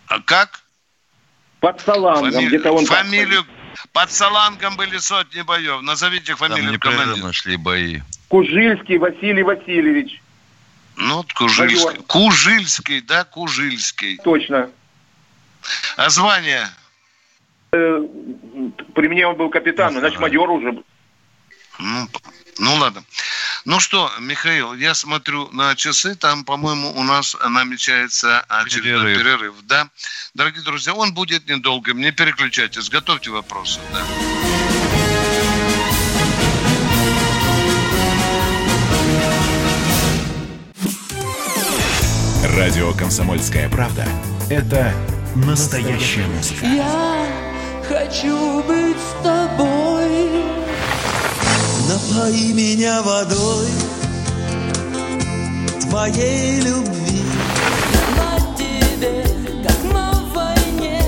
А 0.07 0.20
как? 0.22 0.59
Под 1.61 1.80
Салангом, 1.80 2.32
Фамилию, 2.32 2.49
где-то 2.49 2.72
он... 2.74 2.86
там 2.86 3.05
фамилию 3.05 3.45
под 3.93 4.11
Салангом 4.11 4.76
были 4.76 4.97
сотни 4.97 5.41
боев. 5.43 5.82
Назовите 5.82 6.36
Там 6.36 6.49
фамилию 6.49 6.74
непрерывно 6.74 7.03
командира. 7.05 7.32
шли 7.32 7.55
бои. 7.55 8.01
Кужильский 8.30 8.98
Василий 8.98 9.44
Васильевич. 9.44 10.22
Ну, 10.96 11.18
вот 11.18 11.34
Кужильский. 11.34 12.02
Кужильский, 12.08 13.02
да, 13.02 13.24
Кужильский. 13.26 14.18
Точно. 14.24 14.70
А 15.98 16.10
звание? 16.10 16.68
Э, 17.72 18.00
При 18.96 19.08
мне 19.08 19.28
он 19.28 19.36
был 19.36 19.50
капитаном, 19.50 20.00
значит, 20.00 20.20
майор 20.20 20.50
уже. 20.50 20.72
был. 20.72 20.86
Ну, 21.80 22.08
ну 22.60 22.76
ладно. 22.76 23.04
Ну 23.66 23.80
что, 23.80 24.12
Михаил, 24.20 24.74
я 24.74 24.94
смотрю 24.94 25.50
на 25.52 25.76
часы, 25.76 26.16
там, 26.16 26.44
по-моему, 26.44 26.92
у 26.96 27.04
нас 27.04 27.36
намечается 27.48 28.40
очередной 28.48 29.14
Перерыв. 29.16 29.18
перерыв. 29.40 29.56
да? 29.64 29.90
Дорогие 30.34 30.64
друзья, 30.64 30.94
он 30.94 31.14
будет 31.14 31.48
недолгим, 31.48 32.00
не 32.00 32.12
переключайтесь, 32.12 32.90
готовьте 32.90 33.32
вопросы. 33.32 33.80
Да. 33.94 34.02
Радио 42.70 42.93
«Комсомольская 42.93 43.67
правда»— 43.67 44.05
это 44.51 44.93
настоящая 45.34 46.28
музыка. 46.28 46.67
Я 46.67 47.26
хочу 47.88 48.61
быть 48.61 48.95
с 48.95 49.24
тобой. 49.24 50.43
Напои 51.89 52.53
меня 52.53 53.01
водой 53.01 53.65
твоей 55.82 56.61
любви. 56.61 57.24
На 58.15 58.55
тебе, 58.55 59.24
как 59.67 59.91
на 59.91 60.11
войне, 60.36 61.01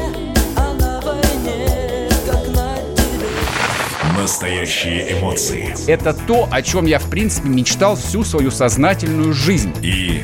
а 0.57 0.73
на 0.79 0.99
войне, 1.01 2.09
как 2.25 2.47
на 2.55 2.75
тебе. 2.95 4.19
Настоящие 4.19 5.19
эмоции. 5.19 5.75
Это 5.85 6.13
то, 6.13 6.49
о 6.51 6.63
чем 6.63 6.87
я, 6.87 6.97
в 6.97 7.07
принципе, 7.07 7.49
мечтал 7.49 7.95
всю 7.95 8.23
свою 8.23 8.49
сознательную 8.49 9.33
жизнь. 9.33 9.75
И 9.83 10.23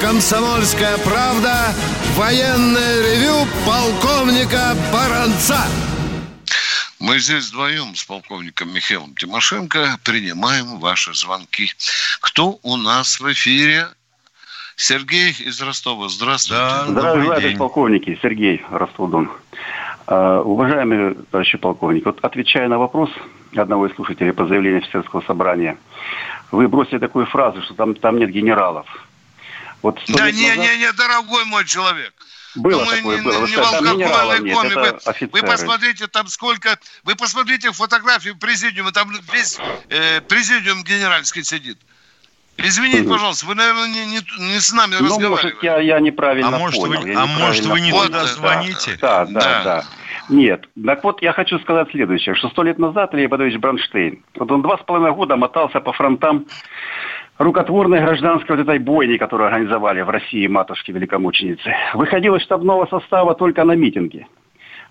«Комсомольская 0.00 0.98
правда» 0.98 1.74
военное 2.16 3.02
ревю 3.02 3.46
полковника 3.66 4.74
Баранца. 4.92 5.58
Мы 7.00 7.18
здесь 7.18 7.50
вдвоем 7.50 7.94
с 7.94 8.04
полковником 8.04 8.72
Михаилом 8.72 9.14
Тимошенко 9.14 9.98
принимаем 10.04 10.78
ваши 10.78 11.12
звонки. 11.14 11.70
Кто 12.20 12.58
у 12.62 12.76
нас 12.76 13.20
в 13.20 13.32
эфире? 13.32 13.88
Сергей 14.76 15.30
из 15.30 15.60
Ростова. 15.60 16.08
Здравствуйте. 16.08 16.62
Желаю, 16.88 17.24
товарищ 17.24 17.58
полковники. 17.58 18.18
Сергей 18.22 18.62
Ростов-Дон. 18.70 19.30
А, 20.06 20.40
Уважаемый 20.40 21.14
товарищ 21.30 21.56
полковник, 21.60 22.06
вот 22.06 22.18
отвечая 22.22 22.68
на 22.68 22.78
вопрос 22.78 23.10
одного 23.54 23.86
из 23.86 23.94
слушателей 23.94 24.32
по 24.32 24.46
заявлению 24.46 24.82
офицерского 24.82 25.20
собрания, 25.22 25.76
вы 26.52 26.68
бросили 26.68 26.98
такую 26.98 27.26
фразу, 27.26 27.62
что 27.62 27.74
там, 27.74 27.94
там 27.94 28.18
нет 28.18 28.30
генералов. 28.30 28.86
Вот 29.84 30.00
Да 30.08 30.30
не, 30.30 30.48
назад 30.48 30.56
не, 30.64 30.78
не, 30.78 30.92
дорогой 30.92 31.44
мой 31.44 31.64
человек. 31.66 32.14
Было 32.56 32.84
Ну, 32.84 32.86
мы 32.86 32.96
такое, 32.96 33.16
не, 33.18 33.22
было. 33.22 33.38
Вы 33.40 33.48
не 33.48 33.52
генералов 33.96 34.40
нет, 34.40 34.56
коми. 34.56 34.68
Вы, 34.74 34.80
вы 34.80 34.88
офицеры. 35.04 35.46
посмотрите 35.46 36.06
там 36.06 36.26
сколько... 36.28 36.78
Вы 37.02 37.14
посмотрите 37.16 37.70
фотографии 37.70 38.30
президиума, 38.30 38.92
там 38.92 39.10
весь 39.32 39.58
э, 39.90 40.22
президиум 40.22 40.84
генеральский 40.84 41.44
сидит. 41.44 41.78
Извините, 42.56 43.06
пожалуйста, 43.08 43.44
вы, 43.46 43.56
наверное, 43.56 43.88
не, 43.88 44.06
не, 44.06 44.20
не 44.52 44.60
с 44.60 44.72
нами 44.72 44.92
Ну, 45.00 45.04
разговариваете. 45.06 45.48
может, 45.48 45.62
я, 45.64 45.78
я 45.80 46.00
неправильно 46.00 46.48
А 46.48 46.58
может, 46.58 46.80
понял. 46.80 47.00
вы- 47.02 47.08
я 47.10 47.20
а 47.22 47.26
может, 47.26 47.66
вы 47.66 47.80
не 47.80 47.88
неправильно 47.88 48.20
туда 48.20 48.32
понял. 48.40 48.62
звоните? 48.62 48.98
Да, 49.02 49.24
да, 49.26 49.40
Да. 49.40 49.62
да, 49.64 49.84
Нет. 50.30 50.64
Так 50.86 51.02
вот, 51.04 51.20
я 51.20 51.32
хочу 51.34 51.58
сказать 51.58 51.88
следующее, 51.90 52.34
что 52.36 52.48
сто 52.50 52.62
лет 52.62 52.78
назад 52.78 53.12
Илья 53.12 53.26
Иванович 53.26 53.58
Бронштейн, 53.58 54.24
вот 54.36 54.50
он 54.50 54.62
два 54.62 54.78
с 54.78 54.82
половиной 54.82 55.12
года 55.12 55.36
мотался 55.36 55.80
по 55.80 55.92
фронтам 55.92 56.46
рукотворной 57.38 58.00
гражданской 58.00 58.56
вот 58.56 58.62
этой 58.62 58.78
бойни, 58.78 59.16
которую 59.16 59.48
организовали 59.48 60.02
в 60.02 60.10
России 60.10 60.46
матушки 60.46 60.90
великомученицы, 60.90 61.74
выходил 61.94 62.34
из 62.36 62.42
штабного 62.42 62.86
состава 62.86 63.34
только 63.34 63.64
на 63.64 63.72
митинги. 63.72 64.26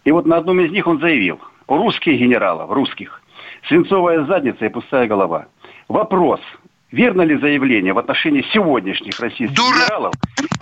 И 0.03 0.11
вот 0.11 0.25
на 0.25 0.37
одном 0.37 0.59
из 0.59 0.71
них 0.71 0.87
он 0.87 0.99
заявил, 0.99 1.39
у 1.67 1.77
русских 1.77 2.19
генералов, 2.19 2.69
русских, 2.71 3.21
свинцовая 3.67 4.25
задница 4.25 4.65
и 4.65 4.69
пустая 4.69 5.07
голова. 5.07 5.47
Вопрос, 5.87 6.41
верно 6.93 7.23
ли 7.23 7.37
заявление 7.39 7.91
в 7.91 7.97
отношении 7.97 8.45
сегодняшних 8.53 9.19
российских 9.19 9.57
генералов 9.57 10.13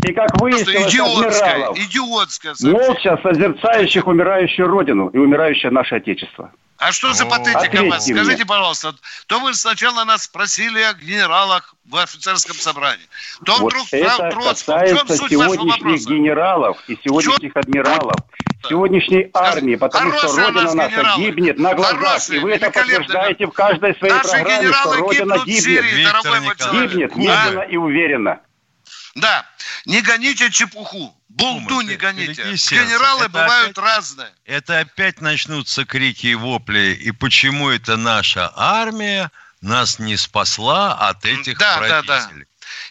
и, 0.03 0.13
как 0.13 0.39
выяснилось, 0.39 0.93
Идиотская, 0.93 1.51
адмиралов, 1.51 1.77
идиотская. 1.77 2.55
молча 2.63 3.19
созерцающих 3.21 4.07
умирающую 4.07 4.67
родину 4.67 5.09
и 5.09 5.17
умирающее 5.17 5.71
наше 5.71 5.95
Отечество? 5.95 6.51
А 6.77 6.91
что 6.91 7.13
за 7.13 7.27
патетика 7.27 7.83
у 7.83 7.89
вас? 7.89 8.07
мне. 8.07 8.15
Скажите, 8.15 8.45
пожалуйста, 8.45 8.95
то 9.27 9.39
вы 9.39 9.53
сначала 9.53 10.03
нас 10.03 10.23
спросили 10.23 10.81
о 10.81 10.93
генералах 10.93 11.75
в 11.85 11.95
офицерском 11.95 12.55
собрании. 12.55 13.05
То 13.45 13.57
вот 13.59 13.73
вдруг 13.73 13.87
это 13.91 14.17
про 14.17 14.31
Троцкого. 14.31 14.79
В 14.79 14.87
чем 14.87 14.97
касается 14.97 15.17
суть 15.17 15.35
вашего 15.35 15.53
сегодняшних 15.53 15.83
вопроса? 15.83 16.09
генералов 16.09 16.77
и 16.87 16.97
сегодняшних 17.03 17.55
адмиралов, 17.55 18.15
сегодняшней 18.67 19.29
армии, 19.33 19.75
потому 19.75 20.11
что 20.11 20.27
хорошие 20.27 20.43
у 20.43 20.47
Родина 20.47 20.63
нас 20.63 20.73
наша 20.75 20.95
генералы. 20.95 21.23
гибнет 21.23 21.59
на 21.59 21.73
глазах, 21.73 21.99
Хорошие, 21.99 22.39
и 22.39 22.43
вы 22.43 22.51
это 22.53 22.71
подтверждаете 22.71 23.45
в 23.47 23.51
каждой 23.51 23.95
своей 23.97 24.13
Наши 24.13 24.29
программе, 24.29 24.53
что 24.55 24.63
генералы 24.63 24.97
Родина 24.97 25.37
гибнет. 25.45 25.63
Сирии. 25.63 26.81
Гибнет 26.87 27.11
Да. 27.11 27.17
медленно 27.17 27.61
и 27.61 27.77
уверенно. 27.77 28.39
Да, 29.15 29.45
не 29.85 30.01
гоните 30.01 30.49
чепуху. 30.51 31.13
Булду 31.29 31.81
не 31.81 31.95
гоните. 31.95 32.43
Генералы 32.43 33.21
Это 33.25 33.29
бывают 33.29 33.77
разные. 33.77 34.29
Это 34.45 34.79
опять 34.79 35.21
начнутся 35.21 35.85
крики 35.85 36.27
и 36.27 36.35
вопли. 36.35 36.97
И 37.01 37.11
почему 37.11 37.69
это 37.69 37.95
наша 37.97 38.51
армия 38.55 39.31
нас 39.61 39.99
не 39.99 40.17
спасла 40.17 40.93
от 40.93 41.25
этих 41.25 41.57
Да, 41.57 41.79
да, 41.79 42.01
да. 42.01 42.19
правителей? 42.19 42.45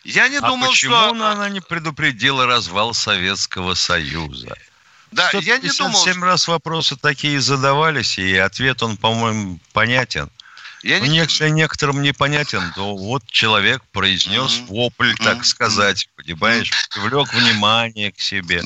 Я 0.04 0.28
не 0.28 0.36
а 0.38 0.40
думал, 0.40 0.68
почему 0.70 0.94
что... 0.94 1.26
она 1.26 1.48
не 1.50 1.60
предупредила 1.60 2.46
развал 2.46 2.94
Советского 2.94 3.74
Союза? 3.74 4.56
Да, 5.12 5.30
я 5.32 5.58
не 5.58 5.68
думал, 5.68 6.00
157 6.00 6.22
раз 6.22 6.48
вопросы 6.48 6.96
такие 6.96 7.40
задавались, 7.40 8.18
и 8.18 8.36
ответ, 8.36 8.82
он, 8.82 8.96
по-моему, 8.96 9.58
понятен. 9.72 10.30
Я 10.82 10.98
Ну, 11.00 11.06
некоторым, 11.06 11.54
некоторым 11.54 12.02
непонятен, 12.02 12.72
то 12.74 12.96
вот 12.96 13.26
человек 13.26 13.82
произнес 13.92 14.60
вопль, 14.68 15.14
так 15.16 15.44
сказать, 15.44 16.08
понимаешь, 16.16 16.70
привлек 16.90 17.32
внимание 17.34 18.12
к 18.12 18.20
себе. 18.20 18.62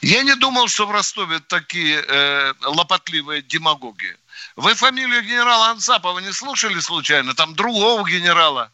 Я 0.00 0.22
не 0.22 0.34
думал, 0.36 0.68
что 0.68 0.86
в 0.86 0.92
Ростове 0.92 1.40
такие 1.40 2.02
э, 2.06 2.54
лопотливые 2.62 3.42
демагоги. 3.42 4.16
Вы 4.56 4.74
фамилию 4.74 5.22
генерала 5.22 5.70
Ансапова 5.70 6.20
не 6.20 6.32
слушали 6.32 6.78
случайно? 6.80 7.34
Там 7.34 7.54
другого 7.54 8.08
генерала. 8.08 8.70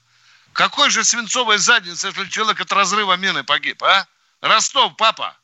Какой 0.53 0.91
же 0.91 1.03
свинцовой 1.03 1.59
задницы, 1.59 2.09
если 2.09 2.29
человек 2.29 2.61
от 2.61 2.73
разрыва 2.73 3.17
мины 3.17 3.43
погиб, 3.43 3.83
а? 3.83 4.07
Ростов, 4.41 4.97
папа, 4.97 5.37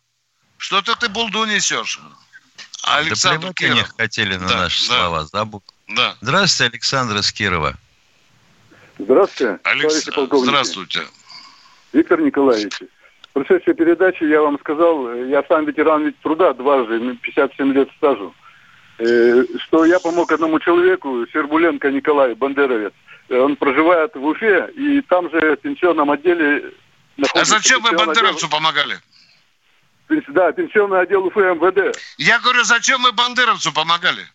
что-то 0.62 0.94
ты 0.96 1.08
булду 1.08 1.44
несешь. 1.44 1.98
Александр 2.84 3.48
да 3.48 3.52
Киров. 3.52 3.92
хотели 3.98 4.36
на 4.36 4.48
Да, 4.48 4.56
наши 4.62 4.88
да. 4.88 4.94
слова. 4.94 5.24
Забудь. 5.26 5.62
Да. 5.88 6.16
Здравствуйте, 6.20 6.72
Александр 6.72 7.16
из 7.16 7.32
Кирова. 7.32 7.74
Здравствуйте, 8.98 9.58
Алекс, 9.64 9.86
товарищи 9.88 10.12
полковники. 10.12 10.48
здравствуйте. 10.50 11.00
Виктор 11.92 12.20
Николаевич, 12.20 12.72
в 12.80 13.32
прошедшей 13.32 13.74
передаче 13.74 14.28
я 14.28 14.40
вам 14.40 14.58
сказал, 14.60 15.12
я 15.14 15.42
сам 15.48 15.64
ветеран 15.66 16.04
ведь 16.06 16.18
труда 16.20 16.52
дважды, 16.54 16.98
ну, 17.00 17.16
57 17.16 17.72
лет 17.72 17.88
стажу, 17.96 18.32
э, 18.98 19.44
что 19.64 19.84
я 19.84 19.98
помог 19.98 20.30
одному 20.30 20.60
человеку, 20.60 21.26
Щербуленко 21.32 21.90
Николай, 21.90 22.34
бандеровец, 22.34 22.92
он 23.30 23.56
проживает 23.56 24.14
в 24.14 24.24
Уфе, 24.24 24.70
и 24.76 25.00
там 25.02 25.28
же 25.30 25.56
в 25.56 25.60
пенсионном 25.60 26.10
отделе... 26.10 26.72
А 27.34 27.44
зачем 27.44 27.82
вы 27.82 27.92
бандеровцу 27.92 28.46
отдел- 28.46 28.50
помогали? 28.50 28.98
Да, 30.28 30.52
пенсионный 30.52 31.00
отдел 31.00 31.24
Уфы 31.26 31.40
МВД. 31.40 31.96
Я 32.18 32.38
говорю, 32.40 32.64
зачем 32.64 33.02
вы 33.02 33.12
бандеровцу 33.12 33.72
помогали? 33.72 34.26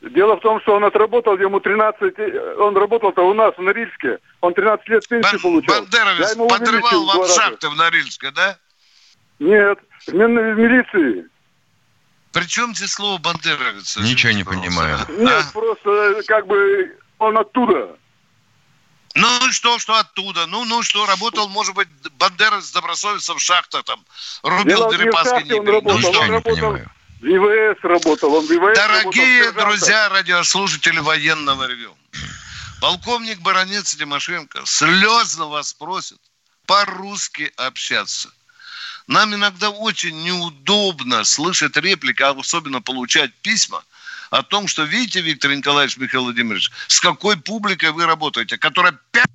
Дело 0.00 0.36
в 0.36 0.40
том, 0.40 0.60
что 0.62 0.74
он 0.74 0.84
отработал, 0.84 1.38
ему 1.38 1.60
13... 1.60 2.14
э, 2.18 2.54
Он 2.58 2.76
работал-то 2.76 3.22
у 3.22 3.34
нас 3.34 3.54
в 3.56 3.62
Норильске. 3.62 4.18
Он 4.40 4.52
13 4.52 4.88
лет 4.88 5.06
пенсии 5.08 5.36
получал. 5.36 5.76
Я 5.76 5.80
Бандеровец 5.82 6.36
подрывал 6.36 7.06
вам 7.06 7.28
шахты 7.28 7.68
в 7.68 7.76
Норильске, 7.76 8.30
да? 8.32 8.58
Нет, 9.38 9.78
в 10.06 10.12
ми- 10.12 10.24
в 10.26 10.58
милиции. 10.58 11.26
При 12.32 12.48
чем 12.48 12.74
здесь 12.74 12.92
слово 12.92 13.18
бандеровец? 13.18 13.96
Ничего 13.98 14.32
не 14.32 14.42
понимаю. 14.42 14.98
Нет, 15.08 15.44
просто 15.52 15.90
э, 15.90 16.22
как 16.26 16.46
бы 16.46 16.96
он 17.18 17.38
оттуда. 17.38 17.96
Ну 19.14 19.48
и 19.48 19.52
что, 19.52 19.78
что 19.78 19.98
оттуда? 19.98 20.46
Ну, 20.46 20.64
ну 20.64 20.82
что, 20.82 21.04
работал, 21.06 21.48
может 21.48 21.74
быть, 21.74 21.88
бандеровец 22.18 22.70
добросовестно 22.70 23.34
в 23.34 23.40
шахтах 23.40 23.84
там, 23.84 24.02
рубил 24.42 24.78
Дело 24.78 24.92
не 25.44 25.52
он 25.52 25.64
не 25.64 25.70
работал, 25.70 25.98
Ну, 25.98 26.00
что? 26.00 26.20
он 26.20 26.30
работал 26.30 26.72
в 27.20 27.24
ИВС 27.24 27.78
работал, 27.82 28.34
он 28.34 28.46
в 28.46 28.50
ИВС 28.50 28.76
Дорогие 28.76 29.44
работал 29.44 29.66
друзья, 29.66 30.08
радиослушатели 30.08 30.98
военного 30.98 31.66
ревю, 31.68 31.94
полковник 32.80 33.40
Баронец 33.40 33.94
Тимошенко 33.94 34.62
слезно 34.64 35.46
вас 35.46 35.74
просит 35.74 36.18
по-русски 36.66 37.52
общаться. 37.56 38.32
Нам 39.06 39.34
иногда 39.34 39.70
очень 39.70 40.22
неудобно 40.22 41.24
слышать 41.24 41.76
реплики, 41.76 42.22
а 42.22 42.30
особенно 42.30 42.80
получать 42.80 43.34
письма 43.42 43.84
о 44.32 44.42
том, 44.42 44.66
что, 44.66 44.84
видите, 44.84 45.20
Виктор 45.20 45.54
Николаевич 45.54 45.98
Михаил 45.98 46.24
Владимирович, 46.24 46.70
с 46.88 47.00
какой 47.00 47.36
публикой 47.36 47.92
вы 47.92 48.06
работаете, 48.06 48.56
которая 48.56 48.98
пять 49.12 49.26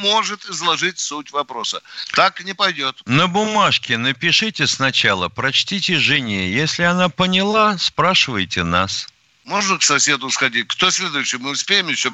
может 0.00 0.44
изложить 0.44 0.98
суть 0.98 1.32
вопроса. 1.32 1.80
Так 2.12 2.44
не 2.44 2.52
пойдет. 2.52 3.00
На 3.06 3.26
бумажке 3.26 3.96
напишите 3.96 4.66
сначала, 4.66 5.30
прочтите 5.30 5.98
жене. 5.98 6.52
Если 6.52 6.82
она 6.82 7.08
поняла, 7.08 7.78
спрашивайте 7.78 8.64
нас. 8.64 9.08
Можно 9.44 9.78
к 9.78 9.82
соседу 9.82 10.28
сходить? 10.30 10.68
Кто 10.68 10.90
следующий? 10.90 11.38
Мы 11.38 11.50
успеем 11.50 11.88
еще? 11.88 12.12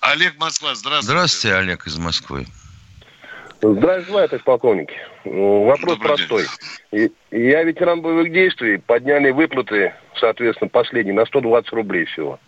Олег 0.00 0.36
Москва, 0.38 0.74
здравствуйте. 0.74 1.06
Здравствуйте, 1.06 1.54
Олег 1.54 1.86
из 1.86 1.96
Москвы. 1.98 2.48
Здравствуйте, 3.72 4.12
товарищ 4.28 4.44
полковник. 4.44 4.88
Ну, 5.24 5.64
Вопрос 5.64 5.98
простой. 5.98 6.44
И- 6.92 7.10
Я 7.30 7.62
ветеран 7.64 8.02
боевых 8.02 8.30
действий, 8.30 8.76
подняли 8.78 9.30
выплаты, 9.30 9.94
соответственно, 10.20 10.68
последние 10.68 11.14
на 11.14 11.24
120 11.24 11.72
рублей 11.72 12.04
всего. 12.04 12.38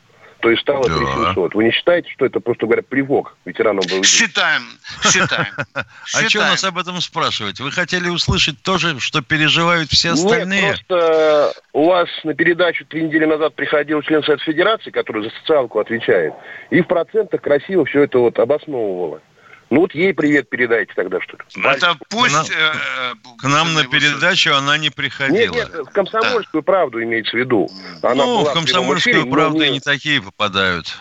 То 0.41 0.51
есть 0.51 0.61
стало 0.63 0.85
3700. 0.85 1.55
Вы 1.55 1.65
не 1.65 1.71
считаете, 1.71 2.11
что 2.11 2.27
это, 2.27 2.41
просто 2.41 2.67
говоря, 2.67 2.83
привок 2.83 3.35
ветеранам 3.47 3.81
боевых 3.87 4.03
действий? 4.03 4.27
Считаем, 4.27 4.63
считаем. 5.03 5.47
А 5.75 6.29
что 6.29 6.41
нас 6.41 6.63
об 6.65 6.77
этом 6.79 7.01
спрашивать? 7.01 7.59
Вы 7.61 7.73
хотели 7.73 8.09
услышать 8.11 8.63
то 8.63 8.77
же, 8.77 9.01
что 9.01 9.23
переживают 9.23 9.89
все 9.91 10.11
остальные? 10.11 10.61
Нет, 10.63 10.87
просто 10.87 11.53
у 11.73 11.87
вас 11.87 12.09
на 12.25 12.35
передачу 12.35 12.85
три 12.85 13.05
недели 13.05 13.25
назад 13.25 13.55
приходил 13.55 14.03
член 14.03 14.23
Совета 14.23 14.45
Федерации, 14.45 14.91
который 14.91 15.23
за 15.25 15.31
социалку 15.41 15.79
отвечает, 15.81 16.35
и 16.71 16.83
в 16.83 16.87
процентах 16.87 17.41
красиво 17.41 17.87
все 17.87 18.03
это 18.03 18.19
вот 18.19 18.39
обосновывала. 18.39 19.21
Ну 19.69 19.81
вот 19.81 19.95
ей 19.95 20.15
привет 20.15 20.49
передайте 20.49 20.93
тогда, 20.95 21.21
что 21.21 21.37
ли. 21.37 21.43
Это 21.65 21.99
пусть... 22.09 22.33
К 22.33 22.37
нам- 22.37 22.47
э, 22.51 23.15
К 23.39 23.43
нам 23.45 23.75
на 23.75 23.85
передачу 23.85 24.55
она 24.55 24.79
не 24.79 24.91
приходила. 24.91 25.55
Нет, 25.55 25.55
нет, 25.55 25.87
в 25.87 25.91
комсомольскую 25.91 26.63
правду 26.63 27.03
имеется 27.03 27.33
в 27.33 27.41
виду. 27.41 27.69
Она 28.03 28.15
ну, 28.15 28.39
была 28.41 28.51
в 28.51 28.55
комсомольскую 28.55 29.17
эфире, 29.23 29.31
правду 29.31 29.59
не- 29.59 29.67
и 29.67 29.71
не 29.73 29.81
такие 29.81 30.23
попадают. 30.23 30.97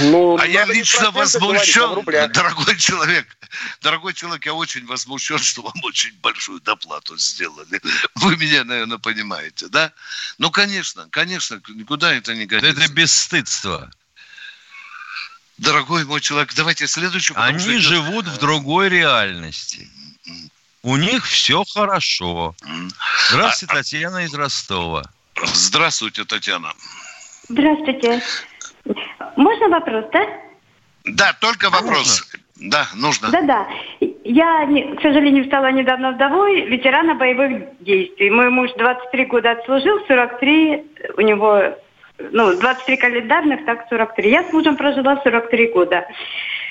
Ну, 0.00 0.38
А 0.38 0.46
я 0.46 0.60
надо 0.60 0.72
не 0.72 0.80
лично 0.80 1.12
проценты 1.12 1.38
говорить, 1.46 1.76
а 1.76 1.86
возмущен, 1.88 2.32
дорогой 2.32 2.76
человек, 2.78 3.26
дорогой 3.82 4.14
человек, 4.14 4.46
я 4.46 4.54
очень 4.54 4.86
возмущен, 4.86 5.38
что 5.38 5.62
вам 5.62 5.74
очень 5.84 6.12
большую 6.20 6.60
доплату 6.60 7.16
сделали. 7.18 7.80
Вы 8.16 8.36
меня, 8.38 8.64
наверное, 8.64 8.98
понимаете, 8.98 9.68
да? 9.68 9.92
Ну, 10.38 10.50
конечно, 10.50 11.06
конечно, 11.10 11.60
никуда 11.68 12.12
это 12.14 12.34
не 12.34 12.46
годится. 12.46 12.82
Это 12.82 12.92
бесстыдство. 12.92 13.90
Дорогой 15.62 16.04
мой 16.04 16.20
человек, 16.20 16.52
давайте 16.56 16.86
что 16.86 17.34
Они 17.36 17.58
идет- 17.58 17.80
живут 17.82 18.26
в 18.26 18.38
другой 18.38 18.88
реальности. 18.88 19.88
У 20.82 20.96
них 20.96 21.24
все 21.24 21.62
хорошо. 21.72 22.56
Здравствуйте, 23.30 23.72
Татьяна 23.72 24.24
из 24.24 24.34
Ростова. 24.34 25.04
Здравствуйте, 25.54 26.24
Татьяна. 26.24 26.72
Здравствуйте. 27.48 28.20
Можно 29.36 29.68
вопрос, 29.68 30.04
да? 30.12 30.26
Да, 31.04 31.32
только 31.34 31.70
вопрос. 31.70 32.24
Да, 32.56 32.88
нужно. 32.94 33.30
Да-да. 33.30 33.66
Я, 34.24 34.66
к 34.96 35.02
сожалению, 35.02 35.44
стала 35.46 35.70
недавно 35.70 36.12
вдовой 36.12 36.62
ветерана 36.66 37.14
боевых 37.14 37.62
действий. 37.80 38.30
Мой 38.30 38.50
муж 38.50 38.70
23 38.76 39.24
года 39.26 39.52
отслужил, 39.52 40.00
43 40.08 40.84
у 41.16 41.20
него, 41.20 41.76
ну, 42.30 42.56
23 42.58 42.96
календарных, 42.96 43.64
так 43.64 43.86
43. 43.88 44.30
Я 44.30 44.44
с 44.48 44.52
мужем 44.52 44.76
прожила 44.76 45.20
43 45.22 45.66
года. 45.68 46.06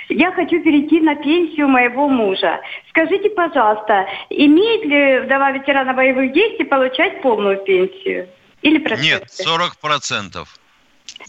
Я 0.09 0.31
хочу 0.31 0.61
перейти 0.61 0.99
на 0.99 1.15
пенсию 1.15 1.67
моего 1.67 2.09
мужа. 2.09 2.59
Скажите, 2.89 3.29
пожалуйста, 3.29 4.07
имеет 4.29 4.83
ли 4.85 5.19
вдова 5.25 5.51
ветерана 5.51 5.93
боевых 5.93 6.33
действий 6.33 6.65
получать 6.65 7.21
полную 7.21 7.57
пенсию? 7.63 8.29
Или 8.61 8.77
проценты? 8.79 9.05
Нет, 9.05 9.31
40 9.31 9.77
процентов. 9.77 10.57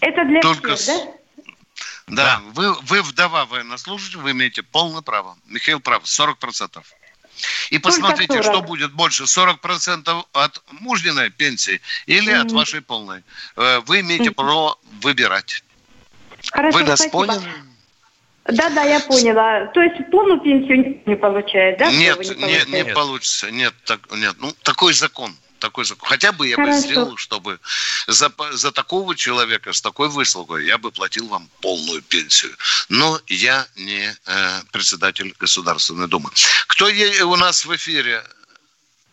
Это 0.00 0.24
для 0.24 0.40
Только 0.40 0.76
всех, 0.76 0.96
с- 0.96 1.06
да? 2.08 2.40
Да, 2.40 2.40
Вы, 2.52 2.72
вы 2.82 3.02
вдова 3.02 3.46
военнослужащего, 3.46 4.22
вы 4.22 4.32
имеете 4.32 4.62
полное 4.62 5.02
право. 5.02 5.36
Михаил 5.46 5.80
прав, 5.80 6.02
40%. 6.04 6.82
И 7.70 7.78
Только 7.78 7.96
посмотрите, 8.00 8.42
40. 8.42 8.44
что 8.44 8.62
будет 8.62 8.92
больше, 8.92 9.24
40% 9.24 10.24
от 10.32 10.62
мужниной 10.80 11.30
пенсии 11.30 11.80
или 12.06 12.30
от 12.30 12.50
вашей 12.52 12.80
полной. 12.80 13.22
Э, 13.56 13.80
Вы 13.86 14.00
имеете 14.00 14.30
право 14.30 14.78
выбирать. 15.02 15.64
Хорошо, 16.50 16.78
Вы 16.78 16.84
нас 16.84 17.00
спасибо. 17.00 17.26
поняли? 17.26 17.52
Да, 18.44 18.70
да, 18.70 18.82
я 18.82 18.98
поняла. 19.00 19.66
То 19.66 19.80
есть 19.80 20.10
полную 20.10 20.40
пенсию 20.40 21.00
не 21.06 21.16
получает, 21.16 21.78
да? 21.78 21.90
Нет, 21.92 22.18
нет, 22.18 22.38
не 22.38 22.56
получают? 22.56 22.94
получится. 22.94 23.50
Нет, 23.50 23.74
так, 23.84 24.00
нет. 24.12 24.34
Ну, 24.38 24.52
такой 24.62 24.92
закон. 24.94 25.34
Такой 25.62 25.84
закон. 25.84 26.08
Хотя 26.08 26.32
бы 26.32 26.48
я 26.48 26.56
бы 26.56 26.64
Хорошо. 26.64 26.80
сделал, 26.80 27.16
чтобы 27.16 27.60
за, 28.08 28.32
за 28.50 28.72
такого 28.72 29.14
человека 29.14 29.72
с 29.72 29.80
такой 29.80 30.08
выслугой 30.08 30.66
я 30.66 30.76
бы 30.76 30.90
платил 30.90 31.28
вам 31.28 31.48
полную 31.60 32.02
пенсию. 32.02 32.56
Но 32.88 33.20
я 33.28 33.68
не 33.76 34.12
э, 34.26 34.62
председатель 34.72 35.32
Государственной 35.38 36.08
Думы. 36.08 36.30
Кто 36.66 36.86
у 36.86 37.36
нас 37.36 37.64
в 37.64 37.76
эфире? 37.76 38.24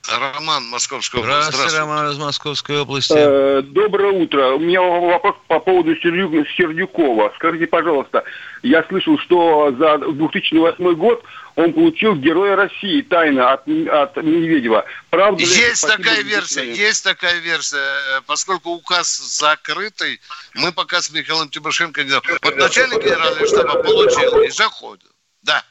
Роман, 0.08 0.66
Московская 0.70 1.20
область. 1.20 1.50
Здравствуйте, 1.50 1.78
Роман 1.78 2.12
из 2.12 2.18
Московской 2.18 2.80
области. 2.80 3.14
Э, 3.16 3.62
Доброе 3.62 4.14
утро. 4.14 4.54
У 4.54 4.60
меня 4.60 4.82
вопрос 4.82 5.36
по 5.48 5.60
поводу 5.60 5.94
Сердю- 5.98 6.46
Сердюкова. 6.58 7.34
Скажите, 7.36 7.68
пожалуйста, 7.68 8.24
я 8.64 8.84
слышал, 8.86 9.18
что 9.20 9.72
за 9.78 9.98
2008 10.00 10.96
год 10.96 11.24
он 11.56 11.74
получил 11.74 12.16
Героя 12.16 12.56
России 12.56 13.02
тайно 13.02 13.52
от, 13.52 13.68
от 13.68 14.16
Медведева. 14.18 14.86
Правда 15.10 15.44
ли? 15.44 15.48
Есть 15.48 15.80
Спасибо, 15.80 16.04
такая 16.04 16.24
до 16.24 16.30
версия, 16.30 16.74
есть 16.74 17.04
такая 17.04 17.40
версия. 17.40 17.78
Э, 18.18 18.22
Поскольку 18.26 18.72
указ 18.72 19.18
закрытый, 19.18 20.22
мы 20.56 20.72
пока 20.72 21.02
с 21.02 21.12
Михаилом 21.12 21.50
Тимошенко 21.50 22.04
не... 22.04 22.14
Вот 22.14 22.56
начальник 22.56 23.04
генерального 23.04 23.46
штаба 23.46 23.84
получил 23.84 24.42
и 24.42 24.50
заходит. 24.50 25.06
Да. 25.44 25.64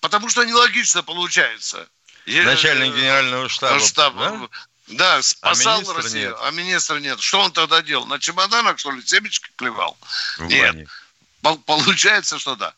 Потому 0.00 0.28
что 0.28 0.44
нелогично 0.44 1.02
получается. 1.02 1.88
Е- 2.26 2.44
Начальник 2.44 2.94
генерального 2.94 3.48
штаба. 3.48 3.80
штаба. 3.80 4.48
да? 4.88 4.96
Да, 4.96 5.22
спасал 5.22 5.78
министра 5.80 6.02
Россию, 6.02 6.30
нет. 6.30 6.38
а 6.42 6.50
министра 6.50 6.96
нет. 6.98 7.20
Что 7.20 7.40
он 7.40 7.52
тогда 7.52 7.80
делал? 7.82 8.06
На 8.06 8.18
чемоданах, 8.18 8.78
что 8.78 8.90
ли, 8.90 9.02
семечки 9.02 9.50
клевал? 9.56 9.96
В 10.38 10.46
Нет. 10.46 10.74
бане. 11.42 11.56
Получается, 11.66 12.38
что 12.38 12.56
да. 12.56 12.74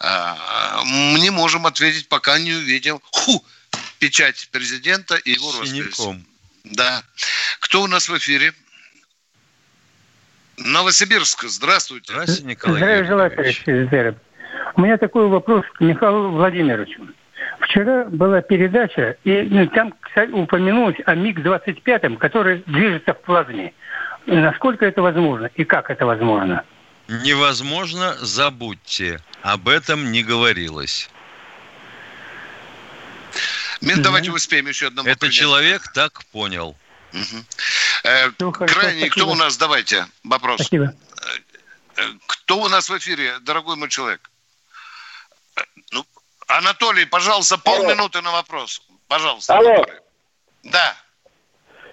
А, 0.00 0.82
Мы 0.84 1.20
не 1.20 1.30
можем 1.30 1.66
ответить, 1.66 2.08
пока 2.08 2.38
не 2.38 2.52
увидим 2.52 3.00
ху, 3.12 3.44
печать 3.98 4.48
президента 4.52 5.16
и 5.16 5.32
его 5.32 5.52
роспись. 5.58 6.00
Да. 6.64 7.02
Кто 7.60 7.82
у 7.82 7.86
нас 7.86 8.08
в 8.08 8.16
эфире? 8.18 8.52
Новосибирск, 10.56 11.44
здравствуйте. 11.44 12.12
Здравствуйте, 12.12 12.44
Николай 12.44 12.76
Здравия 12.76 13.04
желаю, 13.04 13.30
товарищ. 13.30 13.62
У 14.76 14.80
меня 14.80 14.96
такой 14.98 15.28
вопрос 15.28 15.64
к 15.74 15.80
Михаилу 15.80 16.30
Владимировичу. 16.30 17.08
Вчера 17.68 18.04
была 18.04 18.42
передача, 18.42 19.16
и 19.24 19.42
ну, 19.42 19.66
там 19.68 19.94
кстати, 20.00 20.30
упомянулось 20.30 20.96
о 21.06 21.14
МиГ-25, 21.14 22.18
который 22.18 22.62
движется 22.66 23.14
в 23.14 23.22
плазме. 23.22 23.72
Насколько 24.26 24.84
это 24.86 25.00
возможно 25.02 25.46
и 25.54 25.64
как 25.64 25.90
это 25.90 26.04
возможно? 26.06 26.64
Невозможно, 27.08 28.14
забудьте. 28.20 29.20
Об 29.42 29.68
этом 29.68 30.12
не 30.12 30.22
говорилось. 30.22 31.08
Мин, 33.80 34.02
давайте 34.02 34.30
успеем 34.30 34.66
еще 34.66 34.86
одному 34.88 35.08
Это 35.08 35.20
принять. 35.20 35.34
человек 35.36 35.82
так 35.92 36.24
понял. 36.26 36.76
Мгм. 37.12 37.44
Э, 38.04 38.30
Ну, 38.40 38.52
хорошо, 38.52 38.80
Крайний, 38.80 39.08
кто 39.08 39.28
у 39.28 39.34
нас? 39.34 39.56
Давайте, 39.56 40.06
вопрос. 40.22 40.60
Спасибо. 40.60 40.94
Э, 41.96 42.02
Кто 42.26 42.58
у 42.60 42.68
нас 42.68 42.88
в 42.90 42.96
эфире, 42.98 43.38
дорогой 43.42 43.76
мой 43.76 43.88
человек? 43.88 44.30
Э, 45.56 45.60
Ну, 45.92 46.04
Анатолий, 46.58 47.04
пожалуйста, 47.06 47.58
полминуты 47.58 48.20
на 48.22 48.30
вопрос. 48.32 48.80
Пожалуйста. 49.08 49.56
Алло. 49.58 49.70
Анатолий. 49.74 49.98
Да. 50.64 50.96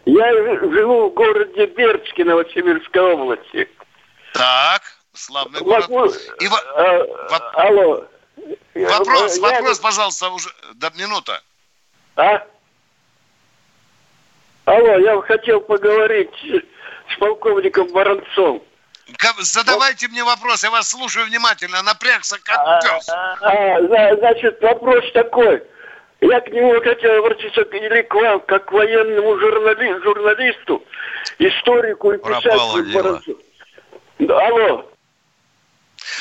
Я 0.05 0.31
живу 0.33 1.09
в 1.09 1.13
городе 1.13 1.65
Бердске 1.65 2.23
Новосибирской 2.25 3.01
области. 3.13 3.69
Так, 4.33 4.81
славный 5.13 5.59
город. 5.61 5.89
Могу- 5.89 6.13
И 6.39 6.47
во- 6.47 6.57
а, 6.75 7.03
воп- 7.29 7.51
Алло. 7.53 8.07
Вопрос, 8.73 9.35
Я- 9.37 9.41
вопрос, 9.41 9.79
пожалуйста, 9.79 10.29
уже. 10.29 10.49
Да, 10.75 10.89
минута. 10.95 11.41
А? 12.15 12.45
Алло, 14.65 14.97
я 14.99 15.21
хотел 15.21 15.61
поговорить 15.61 16.31
с 17.13 17.17
полковником 17.19 17.91
Воронцом. 17.91 18.63
Задавайте 19.39 20.07
мне 20.07 20.23
вопрос, 20.23 20.63
я 20.63 20.69
вас 20.71 20.89
слушаю 20.89 21.25
внимательно, 21.25 21.81
напрягся 21.81 22.37
как 22.43 22.81
пес. 22.81 23.09
А, 23.09 23.81
за- 23.81 24.15
значит, 24.17 24.61
вопрос 24.61 25.03
такой. 25.13 25.63
Я 26.21 26.39
к 26.41 26.47
нему 26.49 26.79
хотел 26.81 27.17
обратиться 27.25 27.63
к- 27.63 27.73
или 27.73 28.01
к 28.03 28.13
вам, 28.13 28.39
как 28.41 28.65
к 28.65 28.71
военному 28.71 29.39
журнали- 29.39 30.03
журналисту, 30.03 30.83
историку 31.39 32.11
и 32.13 32.17
Пропало 32.17 32.41
писателю 32.77 32.85
дело. 32.91 33.01
Воронцу. 33.03 33.41
Да, 34.19 34.47
Алло. 34.47 34.87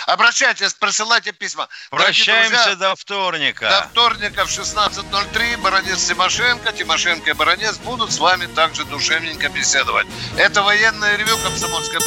Обращайтесь, 0.06 0.74
присылайте 0.74 1.32
письма. 1.32 1.66
Дорогие 1.90 2.06
Прощаемся 2.24 2.64
друзья, 2.64 2.74
до 2.76 2.94
вторника. 2.96 3.68
До 3.68 3.88
вторника 3.88 4.44
в 4.44 4.50
16.03 4.50 5.56
Баронец 5.56 6.06
Тимошенко, 6.06 6.72
Тимошенко 6.72 7.30
и 7.30 7.32
Баронец 7.32 7.78
будут 7.78 8.12
с 8.12 8.18
вами 8.18 8.46
также 8.54 8.84
душевненько 8.84 9.48
беседовать. 9.48 10.06
Это 10.36 10.62
военное 10.62 11.16
ревю 11.16 11.36
«Комсомольская 11.44 11.98